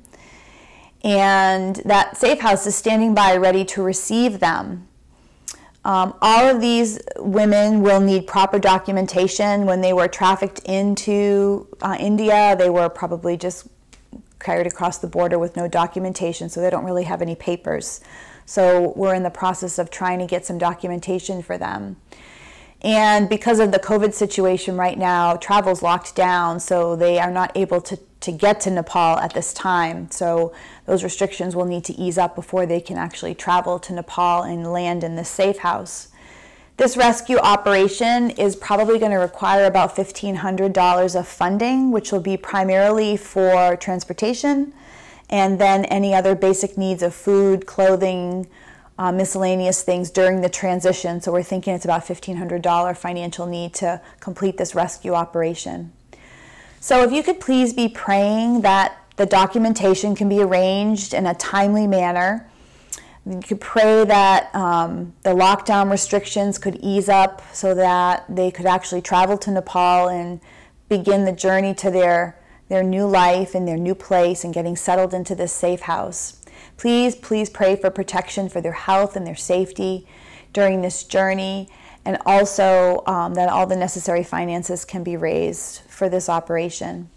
And 1.01 1.77
that 1.85 2.17
safe 2.17 2.39
house 2.39 2.65
is 2.65 2.75
standing 2.75 3.13
by 3.13 3.35
ready 3.37 3.63
to 3.65 3.81
receive 3.81 4.39
them. 4.39 4.87
Um, 5.85 6.13
all 6.21 6.45
of 6.49 6.61
these 6.61 6.99
women 7.17 7.81
will 7.81 7.99
need 7.99 8.25
proper 8.25 8.57
documentation. 8.57 9.65
When 9.65 9.81
they 9.81 9.91
were 9.91 10.07
trafficked 10.07 10.59
into 10.59 11.67
uh, 11.81 11.97
India, 11.99 12.55
they 12.57 12.69
were 12.69 12.87
probably 12.87 13.35
just 13.35 13.67
carried 14.39 14.67
across 14.67 14.97
the 14.97 15.07
border 15.07 15.37
with 15.39 15.55
no 15.55 15.67
documentation, 15.67 16.49
so 16.49 16.61
they 16.61 16.69
don't 16.69 16.85
really 16.85 17.03
have 17.03 17.21
any 17.21 17.35
papers. 17.35 18.01
So 18.45 18.93
we're 18.95 19.13
in 19.13 19.23
the 19.23 19.29
process 19.29 19.79
of 19.79 19.89
trying 19.89 20.19
to 20.19 20.25
get 20.25 20.45
some 20.45 20.57
documentation 20.57 21.41
for 21.41 21.57
them. 21.57 21.97
And 22.83 23.29
because 23.29 23.59
of 23.59 23.71
the 23.71 23.79
COVID 23.79 24.13
situation 24.13 24.75
right 24.75 24.97
now, 24.97 25.37
travel's 25.37 25.81
locked 25.81 26.15
down, 26.15 26.59
so 26.59 26.95
they 26.95 27.17
are 27.17 27.31
not 27.31 27.55
able 27.55 27.79
to, 27.81 27.97
to 28.19 28.31
get 28.31 28.59
to 28.61 28.71
Nepal 28.71 29.17
at 29.19 29.33
this 29.33 29.53
time. 29.53 30.11
So 30.11 30.53
those 30.85 31.03
restrictions 31.03 31.55
will 31.55 31.65
need 31.65 31.85
to 31.85 31.93
ease 31.93 32.17
up 32.17 32.35
before 32.35 32.65
they 32.65 32.81
can 32.81 32.97
actually 32.97 33.35
travel 33.35 33.79
to 33.79 33.93
Nepal 33.93 34.43
and 34.43 34.71
land 34.71 35.03
in 35.03 35.15
this 35.15 35.29
safe 35.29 35.59
house. 35.59 36.09
This 36.75 36.97
rescue 36.97 37.37
operation 37.37 38.31
is 38.31 38.55
probably 38.55 38.99
going 38.99 39.11
to 39.11 39.17
require 39.17 39.65
about 39.65 39.95
$1,500 39.95 41.19
of 41.19 41.27
funding, 41.27 41.91
which 41.91 42.11
will 42.11 42.19
be 42.19 42.35
primarily 42.35 43.15
for 43.15 43.77
transportation 43.77 44.73
and 45.29 45.59
then 45.59 45.85
any 45.85 46.13
other 46.13 46.35
basic 46.35 46.77
needs 46.77 47.01
of 47.01 47.13
food, 47.13 47.65
clothing, 47.65 48.47
uh, 48.97 49.11
miscellaneous 49.11 49.83
things 49.83 50.11
during 50.11 50.41
the 50.41 50.49
transition. 50.49 51.21
So 51.21 51.31
we're 51.31 51.43
thinking 51.43 51.73
it's 51.73 51.85
about 51.85 52.05
$1,500 52.05 52.97
financial 52.97 53.45
need 53.45 53.73
to 53.75 54.01
complete 54.19 54.57
this 54.57 54.75
rescue 54.75 55.13
operation. 55.13 55.91
So 56.79 57.03
if 57.03 57.11
you 57.11 57.23
could 57.23 57.39
please 57.39 57.73
be 57.73 57.87
praying 57.87 58.61
that 58.61 58.97
the 59.15 59.25
documentation 59.25 60.15
can 60.15 60.27
be 60.27 60.41
arranged 60.41 61.13
in 61.13 61.25
a 61.25 61.33
timely 61.35 61.87
manner. 61.87 62.49
You 63.25 63.39
could 63.39 63.61
pray 63.61 64.03
that 64.03 64.53
um, 64.53 65.13
the 65.23 65.29
lockdown 65.29 65.89
restrictions 65.89 66.57
could 66.57 66.77
ease 66.81 67.07
up 67.07 67.41
so 67.53 67.73
that 67.75 68.25
they 68.27 68.51
could 68.51 68.65
actually 68.65 69.01
travel 69.01 69.37
to 69.39 69.51
Nepal 69.51 70.09
and 70.09 70.41
begin 70.89 71.25
the 71.25 71.31
journey 71.31 71.73
to 71.75 71.89
their, 71.89 72.37
their 72.67 72.83
new 72.83 73.05
life 73.05 73.55
and 73.55 73.67
their 73.67 73.77
new 73.77 73.95
place 73.95 74.43
and 74.43 74.53
getting 74.53 74.75
settled 74.75 75.13
into 75.13 75.35
this 75.35 75.53
safe 75.53 75.81
house. 75.81 76.42
Please, 76.77 77.15
please 77.15 77.49
pray 77.49 77.75
for 77.75 77.89
protection 77.89 78.49
for 78.49 78.61
their 78.61 78.73
health 78.73 79.15
and 79.15 79.25
their 79.25 79.35
safety 79.35 80.07
during 80.51 80.81
this 80.81 81.03
journey, 81.03 81.69
and 82.05 82.17
also 82.25 83.03
um, 83.07 83.33
that 83.35 83.49
all 83.49 83.65
the 83.65 83.75
necessary 83.75 84.23
finances 84.23 84.85
can 84.85 85.03
be 85.03 85.15
raised 85.15 85.81
for 85.87 86.09
this 86.09 86.29
operation. 86.29 87.09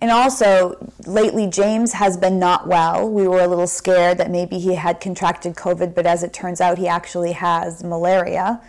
And 0.00 0.10
also, 0.10 0.92
lately, 1.06 1.48
James 1.48 1.94
has 1.94 2.16
been 2.16 2.38
not 2.38 2.68
well. 2.68 3.08
We 3.08 3.26
were 3.26 3.40
a 3.40 3.48
little 3.48 3.66
scared 3.66 4.18
that 4.18 4.30
maybe 4.30 4.58
he 4.58 4.76
had 4.76 5.00
contracted 5.00 5.56
COVID, 5.56 5.94
but 5.94 6.06
as 6.06 6.22
it 6.22 6.32
turns 6.32 6.60
out, 6.60 6.78
he 6.78 6.86
actually 6.86 7.32
has 7.32 7.82
malaria. 7.82 8.60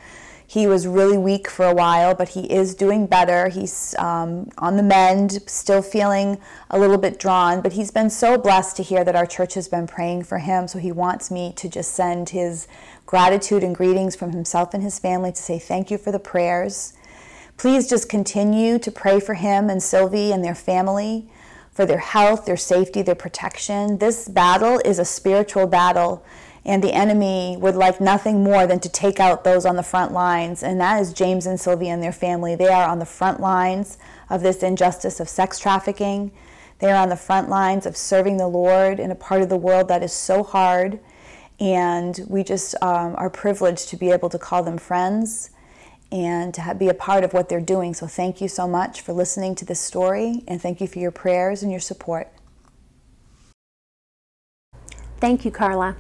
He 0.49 0.65
was 0.65 0.87
really 0.87 1.19
weak 1.19 1.47
for 1.47 1.67
a 1.67 1.75
while, 1.75 2.15
but 2.15 2.29
he 2.29 2.51
is 2.51 2.73
doing 2.73 3.05
better. 3.05 3.49
He's 3.49 3.93
um, 3.99 4.49
on 4.57 4.77
the 4.77 4.81
mend, 4.83 5.43
still 5.45 5.83
feeling 5.83 6.39
a 6.71 6.79
little 6.79 6.97
bit 6.97 7.19
drawn, 7.19 7.61
but 7.61 7.73
he's 7.73 7.91
been 7.91 8.09
so 8.09 8.35
blessed 8.35 8.75
to 8.77 8.81
hear 8.81 9.03
that 9.03 9.15
our 9.15 9.27
church 9.27 9.53
has 9.53 9.67
been 9.67 9.85
praying 9.85 10.23
for 10.23 10.39
him. 10.39 10.67
So 10.67 10.79
he 10.79 10.91
wants 10.91 11.29
me 11.29 11.53
to 11.55 11.69
just 11.69 11.93
send 11.93 12.29
his 12.29 12.67
gratitude 13.05 13.63
and 13.63 13.75
greetings 13.75 14.15
from 14.15 14.31
himself 14.31 14.73
and 14.73 14.81
his 14.81 14.97
family 14.97 15.31
to 15.31 15.37
say 15.39 15.59
thank 15.59 15.91
you 15.91 15.99
for 15.99 16.11
the 16.11 16.17
prayers. 16.17 16.93
Please 17.57 17.87
just 17.87 18.09
continue 18.09 18.79
to 18.79 18.91
pray 18.91 19.19
for 19.19 19.35
him 19.35 19.69
and 19.69 19.83
Sylvie 19.83 20.31
and 20.31 20.43
their 20.43 20.55
family, 20.55 21.29
for 21.71 21.85
their 21.85 21.99
health, 21.99 22.47
their 22.47 22.57
safety, 22.57 23.03
their 23.03 23.13
protection. 23.13 23.99
This 23.99 24.27
battle 24.27 24.81
is 24.83 24.97
a 24.97 25.05
spiritual 25.05 25.67
battle 25.67 26.25
and 26.69 26.83
the 26.83 26.93
enemy 26.93 27.57
would 27.57 27.73
like 27.73 27.99
nothing 27.99 28.43
more 28.43 28.67
than 28.67 28.79
to 28.79 28.87
take 28.87 29.19
out 29.19 29.43
those 29.43 29.65
on 29.65 29.75
the 29.75 29.81
front 29.81 30.11
lines, 30.11 30.61
and 30.61 30.79
that 30.79 31.01
is 31.01 31.13
James 31.13 31.47
and 31.47 31.59
Sylvia 31.59 31.91
and 31.91 32.03
their 32.03 32.11
family. 32.11 32.53
They 32.53 32.67
are 32.67 32.87
on 32.87 32.99
the 32.99 33.07
front 33.07 33.39
lines 33.39 33.97
of 34.29 34.43
this 34.43 34.61
injustice 34.61 35.19
of 35.19 35.27
sex 35.27 35.57
trafficking. 35.57 36.31
They 36.77 36.91
are 36.91 37.01
on 37.01 37.09
the 37.09 37.15
front 37.15 37.49
lines 37.49 37.87
of 37.87 37.97
serving 37.97 38.37
the 38.37 38.47
Lord 38.47 38.99
in 38.99 39.09
a 39.09 39.15
part 39.15 39.41
of 39.41 39.49
the 39.49 39.57
world 39.57 39.87
that 39.87 40.03
is 40.03 40.13
so 40.13 40.43
hard, 40.43 40.99
and 41.59 42.23
we 42.27 42.43
just 42.43 42.75
um, 42.83 43.15
are 43.17 43.31
privileged 43.31 43.89
to 43.89 43.97
be 43.97 44.11
able 44.11 44.29
to 44.29 44.37
call 44.37 44.61
them 44.61 44.77
friends 44.77 45.49
and 46.11 46.53
to 46.53 46.75
be 46.77 46.87
a 46.87 46.93
part 46.93 47.23
of 47.23 47.33
what 47.33 47.49
they're 47.49 47.59
doing. 47.59 47.95
So, 47.95 48.05
thank 48.05 48.41
you 48.41 48.47
so 48.47 48.67
much 48.67 49.01
for 49.01 49.11
listening 49.11 49.55
to 49.55 49.65
this 49.65 49.79
story, 49.79 50.43
and 50.47 50.61
thank 50.61 50.81
you 50.81 50.85
for 50.85 50.99
your 50.99 51.09
prayers 51.09 51.63
and 51.63 51.71
your 51.71 51.81
support. 51.81 52.31
Thank 55.19 55.45
you, 55.45 55.49
Carla. 55.49 55.95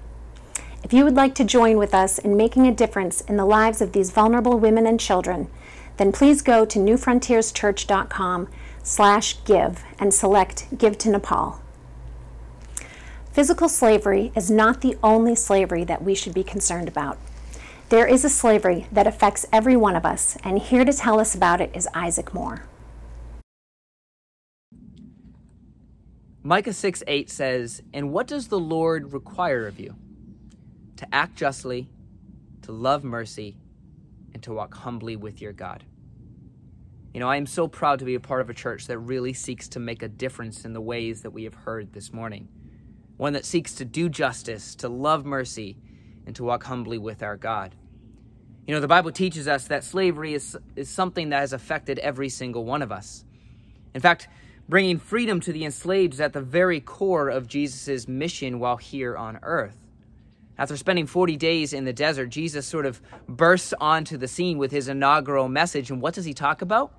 If 0.83 0.93
you 0.93 1.03
would 1.03 1.15
like 1.15 1.35
to 1.35 1.43
join 1.43 1.77
with 1.77 1.93
us 1.93 2.17
in 2.17 2.37
making 2.37 2.65
a 2.65 2.73
difference 2.73 3.21
in 3.21 3.37
the 3.37 3.45
lives 3.45 3.81
of 3.81 3.91
these 3.91 4.11
vulnerable 4.11 4.57
women 4.57 4.87
and 4.87 4.99
children, 4.99 5.49
then 5.97 6.11
please 6.11 6.41
go 6.41 6.65
to 6.65 6.79
newfrontierschurch.com 6.79 8.47
slash 8.81 9.43
give 9.43 9.83
and 9.99 10.13
select 10.13 10.77
Give 10.77 10.97
to 10.99 11.09
Nepal. 11.09 11.61
Physical 13.31 13.69
slavery 13.69 14.31
is 14.35 14.49
not 14.49 14.81
the 14.81 14.97
only 15.03 15.35
slavery 15.35 15.83
that 15.83 16.01
we 16.01 16.15
should 16.15 16.33
be 16.33 16.43
concerned 16.43 16.87
about. 16.87 17.17
There 17.89 18.07
is 18.07 18.23
a 18.23 18.29
slavery 18.29 18.87
that 18.91 19.07
affects 19.07 19.45
every 19.51 19.75
one 19.75 19.95
of 19.95 20.05
us, 20.05 20.37
and 20.43 20.59
here 20.59 20.85
to 20.85 20.93
tell 20.93 21.19
us 21.19 21.35
about 21.35 21.59
it 21.59 21.71
is 21.73 21.87
Isaac 21.93 22.33
Moore. 22.33 22.63
Micah 26.41 26.73
6 26.73 27.03
8 27.05 27.29
says, 27.29 27.83
And 27.93 28.11
what 28.11 28.27
does 28.27 28.47
the 28.47 28.59
Lord 28.59 29.11
require 29.11 29.67
of 29.67 29.79
you? 29.79 29.95
To 30.99 31.15
act 31.15 31.35
justly, 31.35 31.89
to 32.61 32.71
love 32.71 33.03
mercy, 33.03 33.57
and 34.33 34.43
to 34.43 34.53
walk 34.53 34.73
humbly 34.73 35.15
with 35.15 35.41
your 35.41 35.53
God. 35.53 35.83
You 37.13 37.19
know, 37.19 37.29
I 37.29 37.37
am 37.37 37.45
so 37.45 37.67
proud 37.67 37.99
to 37.99 38.05
be 38.05 38.15
a 38.15 38.19
part 38.19 38.41
of 38.41 38.49
a 38.49 38.53
church 38.53 38.87
that 38.87 38.99
really 38.99 39.33
seeks 39.33 39.67
to 39.69 39.79
make 39.79 40.03
a 40.03 40.07
difference 40.07 40.63
in 40.63 40.73
the 40.73 40.81
ways 40.81 41.21
that 41.23 41.31
we 41.31 41.43
have 41.45 41.55
heard 41.55 41.93
this 41.93 42.13
morning. 42.13 42.47
One 43.17 43.33
that 43.33 43.45
seeks 43.45 43.73
to 43.75 43.85
do 43.85 44.09
justice, 44.09 44.75
to 44.75 44.87
love 44.87 45.25
mercy, 45.25 45.77
and 46.25 46.35
to 46.35 46.43
walk 46.43 46.63
humbly 46.63 46.97
with 46.97 47.23
our 47.23 47.35
God. 47.35 47.75
You 48.67 48.75
know, 48.75 48.81
the 48.81 48.87
Bible 48.87 49.11
teaches 49.11 49.47
us 49.47 49.67
that 49.67 49.83
slavery 49.83 50.33
is, 50.35 50.55
is 50.75 50.89
something 50.89 51.29
that 51.29 51.39
has 51.39 51.53
affected 51.53 51.97
every 51.99 52.29
single 52.29 52.65
one 52.65 52.81
of 52.81 52.91
us. 52.91 53.25
In 53.95 54.01
fact, 54.01 54.27
Bringing 54.69 54.99
freedom 54.99 55.39
to 55.39 55.51
the 55.51 55.65
enslaved 55.65 56.13
is 56.13 56.21
at 56.21 56.33
the 56.33 56.41
very 56.41 56.79
core 56.79 57.27
of 57.27 57.47
Jesus' 57.47 58.07
mission 58.07 58.59
while 58.59 58.77
here 58.77 59.17
on 59.17 59.39
earth. 59.41 59.88
After 60.59 60.75
spending 60.75 61.07
40 61.07 61.37
days 61.37 61.71
in 61.71 61.85
the 61.85 61.93
desert, 61.93 62.27
Jesus 62.27 62.67
sort 62.67 62.85
of 62.85 63.01
bursts 63.29 63.73
onto 63.79 64.17
the 64.17 64.27
scene 64.27 64.57
with 64.57 64.71
his 64.71 64.89
inaugural 64.89 65.47
message. 65.47 65.89
And 65.89 66.01
what 66.01 66.13
does 66.13 66.25
he 66.25 66.33
talk 66.33 66.61
about? 66.61 66.93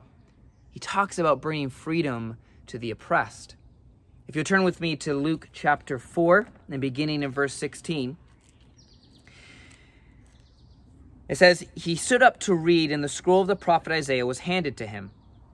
He 0.70 0.80
talks 0.80 1.18
about 1.18 1.42
bringing 1.42 1.68
freedom 1.68 2.38
to 2.68 2.78
the 2.78 2.90
oppressed. 2.90 3.56
If 4.26 4.34
you'll 4.34 4.46
turn 4.46 4.64
with 4.64 4.80
me 4.80 4.96
to 4.96 5.12
Luke 5.12 5.50
chapter 5.52 5.98
4 5.98 6.48
and 6.70 6.80
beginning 6.80 7.22
in 7.22 7.32
verse 7.32 7.52
16. 7.52 8.16
It 11.28 11.36
says, 11.36 11.66
He 11.74 11.96
stood 11.96 12.22
up 12.22 12.40
to 12.40 12.54
read, 12.54 12.90
and 12.90 13.04
the 13.04 13.10
scroll 13.10 13.42
of 13.42 13.46
the 13.46 13.56
prophet 13.56 13.92
Isaiah 13.92 14.24
was 14.24 14.38
handed 14.38 14.78
to 14.78 14.86
him. 14.86 15.10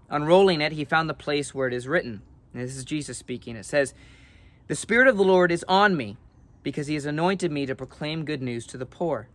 Unrolling 0.09 0.61
it, 0.61 0.71
he 0.71 0.85
found 0.85 1.11
the 1.11 1.15
place 1.15 1.53
where 1.53 1.67
it 1.67 1.75
is 1.75 1.89
written. 1.89 2.23
And 2.55 2.63
this 2.63 2.77
is 2.77 2.85
Jesus 2.85 3.19
speaking. 3.19 3.57
It 3.57 3.67
says, 3.67 3.95
The 4.69 4.77
Spirit 4.77 5.09
of 5.09 5.17
the 5.17 5.25
Lord 5.25 5.51
is 5.51 5.65
on 5.67 5.97
me, 5.97 6.19
because 6.67 6.89
he 6.89 6.95
has 6.95 7.07
anointed 7.07 7.53
me 7.53 7.65
to 7.65 7.77
proclaim 7.77 8.25
good 8.25 8.43
news 8.43 8.67
to 8.67 8.77
the 8.77 8.85
poor. 8.85 9.29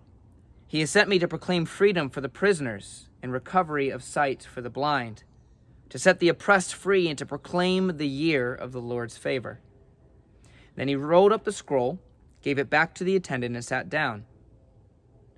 He 0.67 0.82
has 0.82 0.89
sent 0.89 1.08
me 1.08 1.17
to 1.17 1.30
proclaim 1.30 1.63
freedom 1.63 2.10
for 2.10 2.20
the 2.20 2.28
prisoners 2.28 3.08
and 3.24 3.32
recovery 3.32 3.89
of 3.89 4.04
sight 4.04 4.44
for 4.44 4.60
the 4.60 4.70
blind, 4.70 5.24
to 5.88 5.98
set 5.98 6.20
the 6.20 6.28
oppressed 6.28 6.76
free 6.76 7.08
and 7.08 7.17
to 7.17 7.26
proclaim 7.26 7.96
the 7.96 8.08
year 8.08 8.54
of 8.54 8.74
the 8.74 8.82
Lord's 8.82 9.15
favor. 9.15 9.62
Then 10.76 10.89
he 10.89 10.96
rolled 10.98 11.32
up 11.32 11.46
the 11.46 11.54
scroll, 11.54 12.00
gave 12.41 12.60
it 12.60 12.70
back 12.70 12.94
to 12.96 13.06
the 13.06 13.15
attendant, 13.15 13.56
and 13.56 13.63
sat 13.63 13.88
down. 13.88 14.26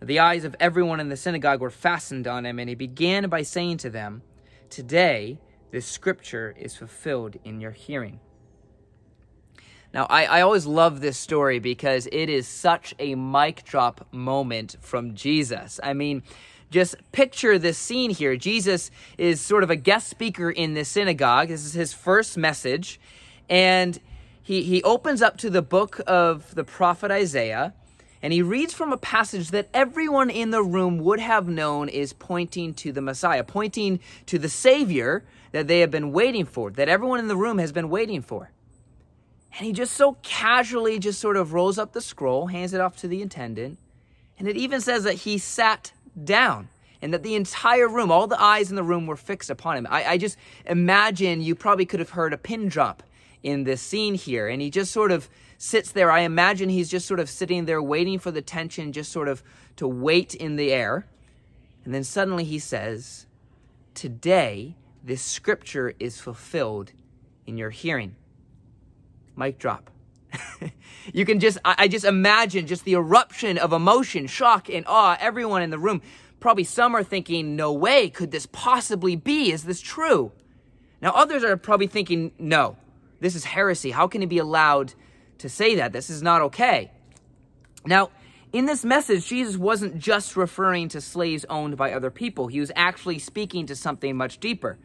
The 0.01 0.17
eyes 0.17 0.45
of 0.45 0.55
everyone 0.59 0.99
in 0.99 1.09
the 1.09 1.15
synagogue 1.15 1.61
were 1.61 1.69
fastened 1.69 2.25
on 2.25 2.43
him, 2.43 2.57
and 2.57 2.69
he 2.69 2.73
began 2.73 3.29
by 3.29 3.43
saying 3.43 3.77
to 3.77 3.91
them, 3.91 4.23
Today, 4.71 5.37
this 5.69 5.85
scripture 5.85 6.55
is 6.57 6.75
fulfilled 6.75 7.37
in 7.43 7.61
your 7.61 7.69
hearing. 7.69 8.19
Now, 9.93 10.07
I, 10.09 10.25
I 10.25 10.41
always 10.41 10.65
love 10.65 11.01
this 11.01 11.17
story 11.17 11.59
because 11.59 12.07
it 12.11 12.27
is 12.27 12.47
such 12.47 12.95
a 12.97 13.13
mic 13.15 13.63
drop 13.63 14.07
moment 14.11 14.75
from 14.81 15.13
Jesus. 15.13 15.79
I 15.83 15.93
mean, 15.93 16.23
just 16.71 16.95
picture 17.11 17.59
this 17.59 17.77
scene 17.77 18.09
here. 18.09 18.35
Jesus 18.35 18.89
is 19.19 19.39
sort 19.39 19.61
of 19.63 19.69
a 19.69 19.75
guest 19.75 20.09
speaker 20.09 20.49
in 20.49 20.73
this 20.73 20.89
synagogue. 20.89 21.49
This 21.49 21.63
is 21.63 21.73
his 21.73 21.93
first 21.93 22.37
message. 22.37 22.99
And 23.47 23.99
he, 24.41 24.63
he 24.63 24.81
opens 24.81 25.21
up 25.21 25.37
to 25.37 25.51
the 25.51 25.61
book 25.61 26.01
of 26.07 26.55
the 26.55 26.63
prophet 26.63 27.11
Isaiah 27.11 27.73
and 28.23 28.31
he 28.31 28.41
reads 28.41 28.73
from 28.73 28.93
a 28.93 28.97
passage 28.97 29.51
that 29.51 29.67
everyone 29.73 30.29
in 30.29 30.51
the 30.51 30.63
room 30.63 30.97
would 30.99 31.19
have 31.19 31.47
known 31.47 31.89
is 31.89 32.13
pointing 32.13 32.73
to 32.75 32.93
the 32.93 33.01
Messiah, 33.01 33.43
pointing 33.43 33.99
to 34.27 34.39
the 34.39 34.47
Savior 34.47 35.25
that 35.51 35.67
they 35.67 35.81
have 35.81 35.91
been 35.91 36.13
waiting 36.13 36.45
for, 36.45 36.71
that 36.71 36.87
everyone 36.87 37.19
in 37.19 37.27
the 37.27 37.35
room 37.35 37.57
has 37.57 37.73
been 37.73 37.89
waiting 37.89 38.21
for. 38.21 38.49
And 39.57 39.65
he 39.65 39.73
just 39.73 39.93
so 39.93 40.17
casually 40.23 40.99
just 40.99 41.19
sort 41.19 41.37
of 41.37 41.53
rolls 41.53 41.77
up 41.77 41.93
the 41.93 42.01
scroll, 42.01 42.47
hands 42.47 42.73
it 42.73 42.81
off 42.81 42.97
to 42.97 43.07
the 43.07 43.21
attendant, 43.21 43.77
and 44.39 44.47
it 44.47 44.57
even 44.57 44.81
says 44.81 45.03
that 45.03 45.13
he 45.13 45.37
sat 45.37 45.93
down 46.21 46.69
and 47.01 47.13
that 47.13 47.21
the 47.21 47.35
entire 47.35 47.87
room, 47.87 48.11
all 48.11 48.27
the 48.27 48.41
eyes 48.41 48.69
in 48.69 48.75
the 48.75 48.83
room 48.83 49.05
were 49.05 49.17
fixed 49.17 49.49
upon 49.49 49.77
him. 49.77 49.87
I, 49.89 50.05
I 50.05 50.17
just 50.17 50.37
imagine 50.65 51.41
you 51.41 51.53
probably 51.53 51.85
could 51.85 51.99
have 51.99 52.11
heard 52.11 52.33
a 52.33 52.37
pin 52.37 52.69
drop 52.69 53.03
in 53.43 53.65
this 53.65 53.81
scene 53.81 54.15
here. 54.15 54.47
And 54.47 54.61
he 54.61 54.69
just 54.69 54.91
sort 54.91 55.11
of 55.11 55.29
sits 55.57 55.91
there. 55.91 56.09
I 56.09 56.21
imagine 56.21 56.69
he's 56.69 56.89
just 56.89 57.05
sort 57.05 57.19
of 57.19 57.29
sitting 57.29 57.65
there 57.65 57.81
waiting 57.81 58.19
for 58.19 58.31
the 58.31 58.41
tension, 58.41 58.93
just 58.93 59.11
sort 59.11 59.27
of 59.27 59.43
to 59.75 59.87
wait 59.87 60.33
in 60.33 60.55
the 60.55 60.71
air. 60.71 61.05
And 61.83 61.93
then 61.93 62.05
suddenly 62.05 62.45
he 62.45 62.57
says, 62.57 63.27
Today, 63.93 64.75
this 65.03 65.21
scripture 65.21 65.93
is 65.99 66.21
fulfilled 66.21 66.93
in 67.45 67.57
your 67.57 67.69
hearing. 67.69 68.15
Mic 69.35 69.59
drop. 69.59 69.89
you 71.13 71.25
can 71.25 71.39
just, 71.39 71.57
I, 71.63 71.75
I 71.79 71.87
just 71.87 72.05
imagine 72.05 72.67
just 72.67 72.85
the 72.85 72.93
eruption 72.93 73.57
of 73.57 73.73
emotion, 73.73 74.27
shock, 74.27 74.69
and 74.69 74.85
awe. 74.87 75.17
Everyone 75.19 75.61
in 75.61 75.69
the 75.69 75.79
room, 75.79 76.01
probably 76.39 76.63
some 76.63 76.95
are 76.95 77.03
thinking, 77.03 77.55
No 77.55 77.71
way, 77.73 78.09
could 78.09 78.31
this 78.31 78.45
possibly 78.45 79.15
be? 79.15 79.51
Is 79.51 79.63
this 79.63 79.81
true? 79.81 80.31
Now, 81.01 81.11
others 81.11 81.43
are 81.43 81.57
probably 81.57 81.87
thinking, 81.87 82.31
No, 82.37 82.77
this 83.19 83.35
is 83.35 83.45
heresy. 83.45 83.91
How 83.91 84.07
can 84.07 84.21
he 84.21 84.27
be 84.27 84.39
allowed 84.39 84.93
to 85.43 85.49
say 85.49 85.75
that. 85.75 85.91
This 85.91 86.09
is 86.09 86.23
not 86.23 86.41
okay. 86.41 86.89
Now, 87.85 88.11
in 88.53 88.65
this 88.65 88.85
message, 88.85 89.27
Jesus 89.27 89.57
wasn't 89.57 89.99
just 89.99 90.37
referring 90.37 90.87
to 90.89 91.01
slaves 91.01 91.45
owned 91.49 91.75
by 91.75 91.91
other 91.91 92.09
people, 92.09 92.47
he 92.47 92.61
was 92.61 92.71
actually 92.75 93.19
speaking 93.19 93.65
to 93.67 93.75
something 93.75 94.15
much 94.15 94.39
deeper. 94.39 94.79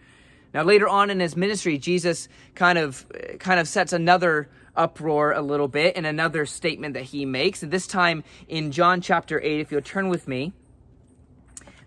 Now, 0.55 0.63
later 0.63 0.89
on 0.89 1.11
in 1.11 1.21
his 1.21 1.37
ministry, 1.37 1.77
Jesus 1.79 2.29
kind 2.55 2.79
of, 2.79 3.07
kind 3.39 3.61
of 3.61 3.69
sets 3.69 3.93
another 3.93 4.49
uproar 4.77 5.33
a 5.33 5.43
little 5.43 5.69
bit 5.69 5.97
in 5.97 6.05
another 6.05 6.47
statement 6.47 6.95
that 6.95 7.05
he 7.05 7.27
makes. 7.27 7.63
And 7.63 7.71
this 7.71 7.87
time 7.87 8.25
in 8.47 8.73
John 8.73 9.01
chapter 9.01 9.41
8, 9.41 9.61
if 9.61 9.73
you'll 9.73 9.83
turn 9.83 10.09
with 10.09 10.27
me, 10.27 10.53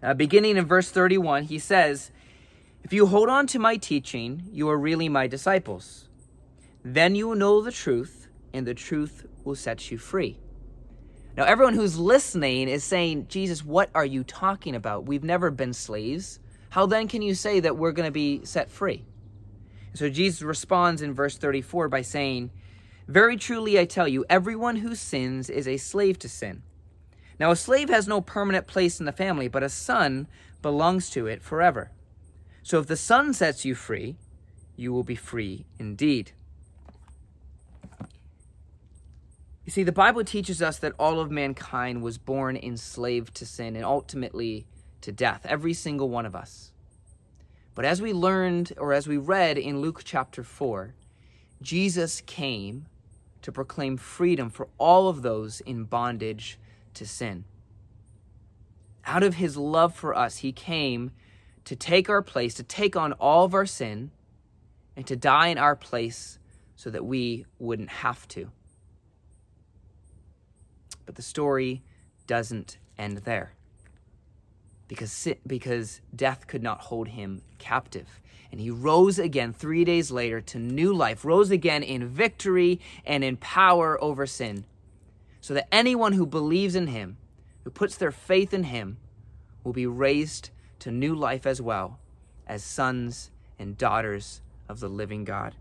uh, 0.03 0.13
beginning 0.13 0.57
in 0.57 0.65
verse 0.65 0.91
31, 0.91 1.43
he 1.43 1.57
says, 1.57 2.11
If 2.83 2.93
you 2.93 3.07
hold 3.07 3.29
on 3.29 3.47
to 3.47 3.59
my 3.59 3.77
teaching, 3.77 4.43
you 4.51 4.69
are 4.69 4.77
really 4.77 5.09
my 5.09 5.27
disciples. 5.27 6.07
Then 6.83 7.15
you 7.15 7.29
will 7.29 7.35
know 7.35 7.61
the 7.61 7.71
truth, 7.71 8.27
and 8.53 8.65
the 8.65 8.73
truth 8.73 9.25
will 9.43 9.55
set 9.55 9.91
you 9.91 9.97
free. 9.97 10.39
Now, 11.37 11.45
everyone 11.45 11.75
who's 11.75 11.97
listening 11.97 12.67
is 12.67 12.83
saying, 12.83 13.27
Jesus, 13.29 13.63
what 13.63 13.89
are 13.95 14.05
you 14.05 14.23
talking 14.23 14.75
about? 14.75 15.05
We've 15.05 15.23
never 15.23 15.49
been 15.49 15.73
slaves. 15.73 16.39
How 16.71 16.85
then 16.85 17.09
can 17.09 17.21
you 17.21 17.35
say 17.35 17.59
that 17.59 17.77
we're 17.77 17.91
going 17.91 18.07
to 18.07 18.13
be 18.13 18.45
set 18.45 18.71
free? 18.71 19.03
So 19.93 20.09
Jesus 20.09 20.41
responds 20.41 21.01
in 21.01 21.13
verse 21.13 21.37
34 21.37 21.89
by 21.89 22.01
saying, 22.01 22.49
Very 23.09 23.35
truly 23.35 23.77
I 23.77 23.83
tell 23.83 24.07
you, 24.07 24.23
everyone 24.29 24.77
who 24.77 24.95
sins 24.95 25.49
is 25.49 25.67
a 25.67 25.75
slave 25.75 26.17
to 26.19 26.29
sin. 26.29 26.63
Now, 27.41 27.51
a 27.51 27.57
slave 27.57 27.89
has 27.89 28.07
no 28.07 28.21
permanent 28.21 28.67
place 28.67 29.01
in 29.01 29.05
the 29.05 29.11
family, 29.11 29.49
but 29.49 29.63
a 29.63 29.69
son 29.69 30.27
belongs 30.61 31.09
to 31.09 31.27
it 31.27 31.41
forever. 31.41 31.91
So 32.63 32.79
if 32.79 32.87
the 32.87 32.95
son 32.95 33.33
sets 33.33 33.65
you 33.65 33.75
free, 33.75 34.15
you 34.77 34.93
will 34.93 35.03
be 35.03 35.15
free 35.15 35.65
indeed. 35.77 36.31
You 39.65 39.71
see, 39.71 39.83
the 39.83 39.91
Bible 39.91 40.23
teaches 40.23 40.61
us 40.61 40.79
that 40.79 40.93
all 40.97 41.19
of 41.19 41.29
mankind 41.29 42.01
was 42.01 42.17
born 42.17 42.55
enslaved 42.55 43.35
to 43.35 43.45
sin 43.45 43.75
and 43.75 43.83
ultimately 43.83 44.67
to 45.01 45.11
death, 45.11 45.45
every 45.45 45.73
single 45.73 46.09
one 46.09 46.25
of 46.25 46.35
us. 46.35 46.71
But 47.73 47.85
as 47.85 48.01
we 48.01 48.13
learned, 48.13 48.73
or 48.77 48.93
as 48.93 49.07
we 49.07 49.17
read 49.17 49.57
in 49.57 49.81
Luke 49.81 50.01
chapter 50.03 50.43
4, 50.43 50.93
Jesus 51.61 52.21
came 52.21 52.85
to 53.41 53.51
proclaim 53.51 53.97
freedom 53.97 54.49
for 54.49 54.67
all 54.77 55.07
of 55.07 55.21
those 55.21 55.61
in 55.61 55.85
bondage 55.85 56.59
to 56.93 57.05
sin. 57.05 57.45
Out 59.05 59.23
of 59.23 59.35
his 59.35 59.57
love 59.57 59.95
for 59.95 60.15
us, 60.15 60.37
he 60.37 60.51
came 60.51 61.11
to 61.65 61.75
take 61.75 62.09
our 62.09 62.21
place, 62.21 62.53
to 62.55 62.63
take 62.63 62.95
on 62.95 63.13
all 63.13 63.45
of 63.45 63.53
our 63.53 63.65
sin, 63.65 64.11
and 64.95 65.07
to 65.07 65.15
die 65.15 65.47
in 65.47 65.57
our 65.57 65.75
place 65.75 66.37
so 66.75 66.89
that 66.89 67.05
we 67.05 67.45
wouldn't 67.57 67.89
have 67.89 68.27
to. 68.27 68.51
But 71.05 71.15
the 71.15 71.21
story 71.21 71.83
doesn't 72.27 72.77
end 72.97 73.17
there. 73.19 73.53
Because, 74.91 75.25
because 75.47 76.01
death 76.13 76.47
could 76.47 76.61
not 76.61 76.81
hold 76.81 77.07
him 77.07 77.43
captive. 77.59 78.19
And 78.51 78.59
he 78.59 78.69
rose 78.69 79.19
again 79.19 79.53
three 79.53 79.85
days 79.85 80.11
later 80.11 80.41
to 80.41 80.59
new 80.59 80.93
life, 80.93 81.23
rose 81.23 81.49
again 81.49 81.81
in 81.81 82.09
victory 82.09 82.81
and 83.05 83.23
in 83.23 83.37
power 83.37 83.97
over 84.03 84.25
sin. 84.25 84.65
So 85.39 85.53
that 85.53 85.73
anyone 85.73 86.11
who 86.11 86.25
believes 86.25 86.75
in 86.75 86.87
him, 86.87 87.15
who 87.63 87.69
puts 87.69 87.95
their 87.95 88.11
faith 88.11 88.53
in 88.53 88.65
him, 88.65 88.97
will 89.63 89.71
be 89.71 89.87
raised 89.87 90.49
to 90.79 90.91
new 90.91 91.15
life 91.15 91.47
as 91.47 91.61
well 91.61 91.97
as 92.45 92.61
sons 92.61 93.31
and 93.57 93.77
daughters 93.77 94.41
of 94.67 94.81
the 94.81 94.89
living 94.89 95.23
God 95.23 95.55